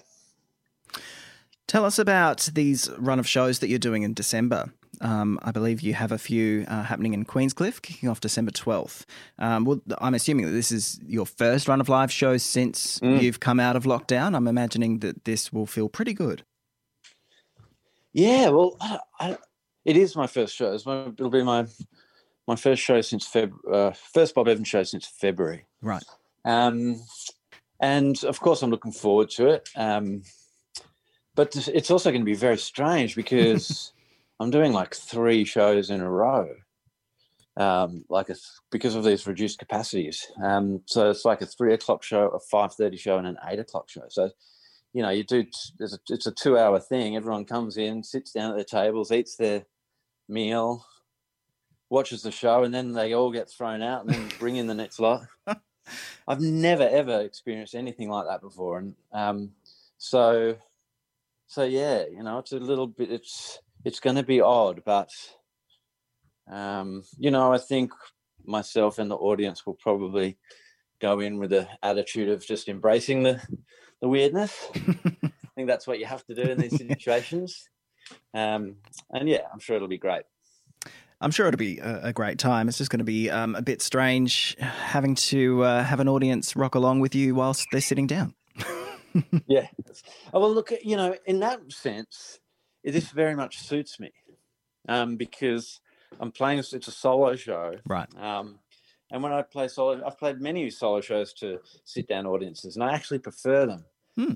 Tell 1.67 1.85
us 1.85 1.99
about 1.99 2.49
these 2.53 2.89
run 2.97 3.19
of 3.19 3.27
shows 3.27 3.59
that 3.59 3.67
you're 3.69 3.77
doing 3.79 4.01
in 4.03 4.13
December. 4.15 4.71
Um, 5.01 5.39
I 5.43 5.51
believe 5.51 5.81
you 5.81 5.93
have 5.93 6.11
a 6.11 6.17
few 6.17 6.65
uh, 6.67 6.83
happening 6.83 7.13
in 7.13 7.23
Queenscliff, 7.25 7.81
kicking 7.81 8.09
off 8.09 8.19
December 8.19 8.51
12th. 8.51 9.05
Um, 9.37 9.63
well, 9.65 9.79
I'm 10.01 10.15
assuming 10.15 10.45
that 10.45 10.51
this 10.51 10.71
is 10.71 10.99
your 11.05 11.27
first 11.27 11.67
run 11.67 11.79
of 11.79 11.87
live 11.87 12.11
shows 12.11 12.41
since 12.43 12.99
Mm. 12.99 13.21
you've 13.21 13.39
come 13.39 13.59
out 13.59 13.75
of 13.75 13.83
lockdown. 13.83 14.35
I'm 14.35 14.47
imagining 14.47 14.99
that 14.99 15.23
this 15.25 15.53
will 15.53 15.67
feel 15.67 15.87
pretty 15.89 16.13
good. 16.13 16.43
Yeah, 18.13 18.49
well, 18.49 18.75
I, 18.81 18.99
I, 19.19 19.37
it 19.85 19.97
is 19.97 20.15
my 20.15 20.27
first 20.27 20.55
show. 20.55 20.73
It's 20.73 20.85
my, 20.85 21.07
it'll 21.07 21.29
be 21.29 21.43
my 21.43 21.65
my 22.47 22.55
first 22.55 22.81
show 22.81 22.99
since 23.01 23.27
Feb, 23.27 23.51
uh, 23.71 23.91
first 23.91 24.33
Bob 24.33 24.47
Evans 24.47 24.67
show 24.67 24.81
since 24.81 25.05
February. 25.05 25.65
Right. 25.83 26.03
Um, 26.45 26.99
and 27.79 28.21
of 28.23 28.39
course, 28.39 28.63
I'm 28.63 28.71
looking 28.71 28.91
forward 28.91 29.29
to 29.31 29.49
it. 29.49 29.69
Um, 29.75 30.23
but 31.35 31.55
it's 31.67 31.91
also 31.91 32.09
going 32.09 32.21
to 32.21 32.25
be 32.25 32.33
very 32.33 32.57
strange 32.57 33.15
because 33.15 33.93
I'm 34.39 34.49
doing 34.49 34.73
like 34.73 34.95
three 34.95 35.45
shows 35.45 35.89
in 35.89 36.01
a 36.01 36.09
row, 36.09 36.49
um, 37.55 38.03
like 38.09 38.29
a, 38.29 38.35
because 38.71 38.95
of 38.95 39.03
these 39.03 39.27
reduced 39.27 39.59
capacities. 39.59 40.25
Um, 40.43 40.81
so 40.85 41.09
it's 41.11 41.25
like 41.25 41.41
a 41.41 41.45
three 41.45 41.73
o'clock 41.73 42.03
show, 42.03 42.29
a 42.29 42.39
five 42.39 42.73
thirty 42.73 42.97
show, 42.97 43.17
and 43.17 43.27
an 43.27 43.37
eight 43.47 43.59
o'clock 43.59 43.89
show. 43.89 44.05
So 44.09 44.31
you 44.93 45.01
know, 45.01 45.09
you 45.09 45.23
do. 45.23 45.45
There's 45.77 45.93
a, 45.93 45.99
it's 46.09 46.27
a 46.27 46.31
two-hour 46.31 46.79
thing. 46.79 47.15
Everyone 47.15 47.45
comes 47.45 47.77
in, 47.77 48.03
sits 48.03 48.31
down 48.31 48.51
at 48.51 48.55
their 48.55 48.83
tables, 48.83 49.11
eats 49.11 49.35
their 49.35 49.65
meal, 50.27 50.85
watches 51.89 52.23
the 52.23 52.31
show, 52.31 52.63
and 52.63 52.73
then 52.73 52.93
they 52.93 53.13
all 53.13 53.31
get 53.31 53.49
thrown 53.49 53.81
out, 53.81 54.05
and 54.05 54.13
then 54.13 54.29
bring 54.39 54.55
in 54.55 54.67
the 54.67 54.73
next 54.73 54.99
lot. 54.99 55.23
I've 56.27 56.41
never 56.41 56.87
ever 56.87 57.21
experienced 57.21 57.75
anything 57.75 58.09
like 58.09 58.27
that 58.27 58.41
before, 58.41 58.79
and 58.79 58.95
um, 59.11 59.51
so, 59.97 60.55
so 61.47 61.63
yeah, 61.63 62.05
you 62.05 62.23
know, 62.23 62.39
it's 62.39 62.51
a 62.51 62.59
little 62.59 62.87
bit. 62.87 63.11
It's 63.11 63.59
it's 63.85 63.99
going 63.99 64.15
to 64.15 64.23
be 64.23 64.41
odd, 64.41 64.83
but 64.85 65.09
um, 66.51 67.03
you 67.17 67.31
know, 67.31 67.53
I 67.53 67.57
think 67.57 67.91
myself 68.45 68.99
and 68.99 69.09
the 69.09 69.15
audience 69.15 69.65
will 69.65 69.75
probably 69.75 70.37
go 70.99 71.19
in 71.19 71.37
with 71.37 71.51
the 71.51 71.67
attitude 71.81 72.29
of 72.29 72.45
just 72.45 72.67
embracing 72.67 73.23
the 73.23 73.41
the 74.01 74.07
weirdness. 74.07 74.67
I 74.75 75.51
think 75.55 75.67
that's 75.67 75.87
what 75.87 75.99
you 75.99 76.05
have 76.05 76.25
to 76.27 76.35
do 76.35 76.41
in 76.41 76.57
these 76.57 76.77
situations. 76.77 77.69
Um, 78.33 78.75
and 79.11 79.27
yeah, 79.27 79.41
I'm 79.51 79.59
sure 79.59 79.75
it'll 79.75 79.87
be 79.87 79.97
great. 79.97 80.23
I'm 81.21 81.31
sure 81.31 81.47
it'll 81.47 81.57
be 81.57 81.79
a, 81.79 82.13
great 82.13 82.39
time. 82.39 82.69
It's 82.69 82.77
just 82.77 82.89
going 82.89 82.99
to 82.99 83.05
be 83.05 83.29
um, 83.29 83.53
a 83.55 83.61
bit 83.61 83.81
strange 83.81 84.55
having 84.59 85.15
to 85.15 85.63
uh, 85.63 85.83
have 85.83 85.99
an 85.99 86.07
audience 86.07 86.55
rock 86.55 86.75
along 86.75 87.01
with 87.01 87.13
you 87.13 87.35
whilst 87.35 87.67
they're 87.73 87.81
sitting 87.81 88.07
down. 88.07 88.33
yeah. 89.47 89.67
Oh, 90.33 90.39
well, 90.39 90.53
look, 90.53 90.71
you 90.81 90.95
know, 90.95 91.15
in 91.25 91.41
that 91.41 91.73
sense, 91.73 92.39
this 92.85 93.09
very 93.09 93.35
much 93.35 93.59
suits 93.59 93.99
me 93.99 94.13
um, 94.87 95.17
because 95.17 95.81
I'm 96.21 96.31
playing. 96.31 96.59
It's 96.59 96.73
a 96.73 96.91
solo 96.91 97.35
show, 97.35 97.75
Right. 97.85 98.07
um, 98.17 98.59
and 99.11 99.23
when 99.23 99.31
I 99.31 99.41
play 99.41 99.67
solo, 99.67 100.01
I've 100.05 100.17
played 100.17 100.41
many 100.41 100.69
solo 100.69 101.01
shows 101.01 101.33
to 101.33 101.59
sit 101.83 102.07
down 102.07 102.25
audiences, 102.25 102.75
and 102.75 102.83
I 102.83 102.93
actually 102.93 103.19
prefer 103.19 103.65
them. 103.65 103.85
Hmm. 104.15 104.33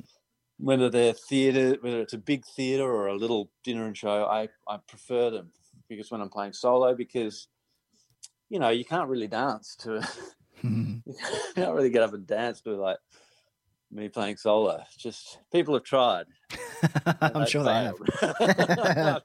Whether 0.57 0.89
they're 0.89 1.13
theatre, 1.13 1.77
whether 1.81 2.01
it's 2.01 2.13
a 2.13 2.17
big 2.17 2.45
theatre 2.45 2.83
or 2.83 3.07
a 3.07 3.15
little 3.15 3.49
dinner 3.63 3.86
and 3.86 3.97
show, 3.97 4.25
I, 4.25 4.49
I 4.67 4.77
prefer 4.88 5.29
them 5.29 5.51
because 5.89 6.12
when 6.12 6.21
I'm 6.21 6.29
playing 6.29 6.53
solo, 6.53 6.95
because 6.95 7.47
you 8.49 8.59
know 8.59 8.69
you 8.69 8.86
can't 8.86 9.09
really 9.09 9.27
dance 9.27 9.75
to, 9.77 10.07
Hmm. 10.63 10.95
you 11.05 11.15
can't 11.55 11.75
really 11.75 11.89
get 11.89 12.01
up 12.03 12.13
and 12.13 12.25
dance 12.25 12.62
to 12.62 12.71
like 12.71 12.97
me 13.91 14.09
playing 14.09 14.38
solo. 14.38 14.81
Just 14.97 15.39
people 15.51 15.73
have 15.75 15.83
tried. 15.83 16.25
I'm 17.21 17.45
sure 17.45 17.63
they 17.63 17.73
have. 17.73 17.95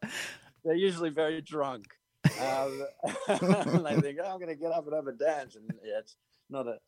They're 0.65 0.75
usually 0.75 1.11
very 1.11 1.41
drunk. 1.41 1.87
Um, 2.25 2.87
and 3.29 3.87
they 3.87 4.01
think, 4.01 4.19
oh, 4.23 4.31
I'm 4.31 4.39
going 4.39 4.49
to 4.49 4.55
get 4.55 4.73
up 4.73 4.87
and 4.87 4.95
have 4.95 5.07
a 5.07 5.13
dance. 5.13 5.57
And 5.57 5.71
yeah, 5.85 5.99
it's 6.01 6.17
not 6.51 6.67
a, 6.67 6.79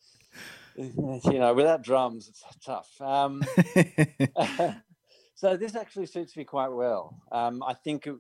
you 0.77 1.39
know, 1.39 1.55
without 1.55 1.83
drums, 1.83 2.29
it's 2.29 2.45
tough. 2.65 2.89
Um, 3.01 3.43
so 5.35 5.57
this 5.57 5.75
actually 5.75 6.07
suits 6.07 6.37
me 6.37 6.45
quite 6.45 6.73
well. 6.73 7.17
Um, 7.31 7.63
I 7.67 7.75
think 7.75 8.07
it, 8.07 8.17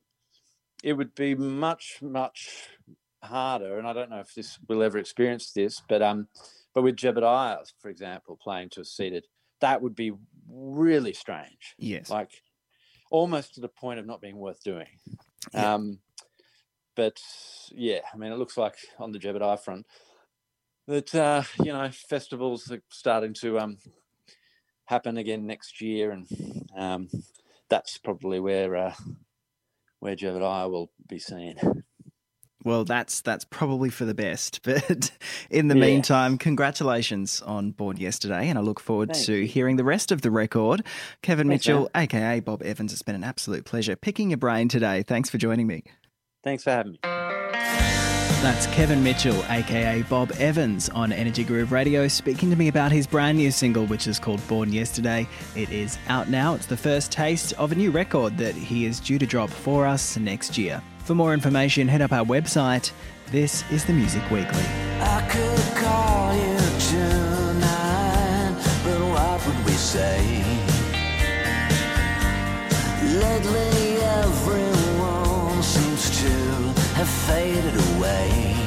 it 0.82 0.92
would 0.94 1.14
be 1.14 1.34
much, 1.34 1.98
much 2.00 2.68
harder, 3.22 3.78
and 3.78 3.86
I 3.86 3.92
don't 3.92 4.10
know 4.10 4.20
if 4.20 4.34
this 4.34 4.58
will 4.68 4.82
ever 4.82 4.98
experience 4.98 5.52
this, 5.52 5.82
but 5.88 6.02
um, 6.02 6.28
but 6.74 6.82
with 6.82 6.96
Jebediah, 6.96 7.70
for 7.80 7.88
example, 7.88 8.38
playing 8.40 8.70
to 8.70 8.80
a 8.80 8.84
seated, 8.84 9.26
that 9.60 9.82
would 9.82 9.94
be 9.94 10.12
really 10.48 11.12
strange 11.12 11.74
yes. 11.78 12.10
like 12.10 12.42
almost 13.10 13.54
to 13.54 13.60
the 13.60 13.68
point 13.68 13.98
of 13.98 14.06
not 14.06 14.20
being 14.20 14.36
worth 14.36 14.62
doing. 14.62 14.86
Yeah. 15.52 15.74
Um, 15.74 15.98
but 16.96 17.20
yeah, 17.72 18.00
I 18.12 18.16
mean, 18.16 18.32
it 18.32 18.38
looks 18.38 18.56
like 18.56 18.76
on 18.98 19.12
the 19.12 19.18
Jebediah 19.18 19.60
front 19.60 19.86
that 20.86 21.14
uh, 21.14 21.42
you 21.62 21.72
know 21.72 21.90
festivals 21.90 22.70
are 22.70 22.82
starting 22.90 23.34
to 23.34 23.58
um, 23.58 23.78
happen 24.86 25.16
again 25.16 25.46
next 25.46 25.80
year, 25.80 26.10
and 26.10 26.26
um, 26.76 27.08
that's 27.68 27.98
probably 27.98 28.40
where 28.40 28.76
uh, 28.76 28.94
where 30.00 30.16
Jebediah 30.16 30.70
will 30.70 30.90
be 31.08 31.18
seen. 31.18 31.56
Well, 32.64 32.84
that's 32.84 33.22
that's 33.22 33.44
probably 33.44 33.88
for 33.90 34.04
the 34.04 34.14
best. 34.14 34.60
But 34.70 35.12
in 35.48 35.68
the 35.68 35.74
Yeah. 35.74 35.80
meantime, 35.80 36.38
congratulations 36.38 37.40
on 37.42 37.70
Born 37.72 37.96
Yesterday, 37.96 38.48
and 38.48 38.58
I 38.58 38.62
look 38.62 38.80
forward 38.80 39.12
Thank 39.12 39.26
to 39.26 39.46
hearing 39.46 39.76
the 39.76 39.84
rest 39.84 40.12
of 40.12 40.22
the 40.22 40.30
record. 40.30 40.84
Kevin 41.22 41.48
Thanks, 41.48 41.66
Mitchell, 41.66 41.88
aka 41.94 42.40
Bob 42.40 42.62
Evans, 42.62 42.92
it's 42.92 43.02
been 43.02 43.14
an 43.14 43.24
absolute 43.24 43.64
pleasure 43.64 43.96
picking 43.96 44.30
your 44.30 44.36
brain 44.38 44.68
today. 44.68 45.02
Thanks 45.02 45.30
for 45.30 45.38
joining 45.38 45.66
me. 45.66 45.84
Thanks 46.42 46.64
for 46.64 46.70
having 46.70 46.92
me. 46.92 47.00
That's 48.42 48.66
Kevin 48.68 49.02
Mitchell, 49.02 49.44
aka 49.50 50.00
Bob 50.08 50.32
Evans, 50.38 50.88
on 50.88 51.12
Energy 51.12 51.44
Groove 51.44 51.72
Radio, 51.72 52.08
speaking 52.08 52.48
to 52.48 52.56
me 52.56 52.68
about 52.68 52.90
his 52.90 53.06
brand 53.06 53.36
new 53.36 53.50
single, 53.50 53.84
which 53.84 54.06
is 54.06 54.18
called 54.18 54.40
Born 54.48 54.72
Yesterday. 54.72 55.28
It 55.54 55.68
is 55.68 55.98
out 56.08 56.30
now. 56.30 56.54
It's 56.54 56.64
the 56.64 56.76
first 56.76 57.12
taste 57.12 57.52
of 57.58 57.70
a 57.72 57.74
new 57.74 57.90
record 57.90 58.38
that 58.38 58.54
he 58.54 58.86
is 58.86 58.98
due 58.98 59.18
to 59.18 59.26
drop 59.26 59.50
for 59.50 59.86
us 59.86 60.16
next 60.16 60.56
year. 60.56 60.82
For 61.04 61.14
more 61.14 61.34
information, 61.34 61.86
head 61.86 62.00
up 62.00 62.12
our 62.12 62.24
website. 62.24 62.92
This 63.26 63.62
is 63.70 63.84
the 63.84 63.92
Music 63.92 64.22
Weekly. 64.30 64.64
I 65.00 65.20
could 65.28 65.76
call 65.76 66.34
you 66.34 66.56
tonight, 66.88 68.56
but 68.84 69.00
what 69.10 69.46
would 69.46 69.66
we 69.66 69.72
say? 69.72 70.42
Lately, 73.20 73.79
have 77.00 77.08
faded 77.08 77.74
away. 77.96 78.59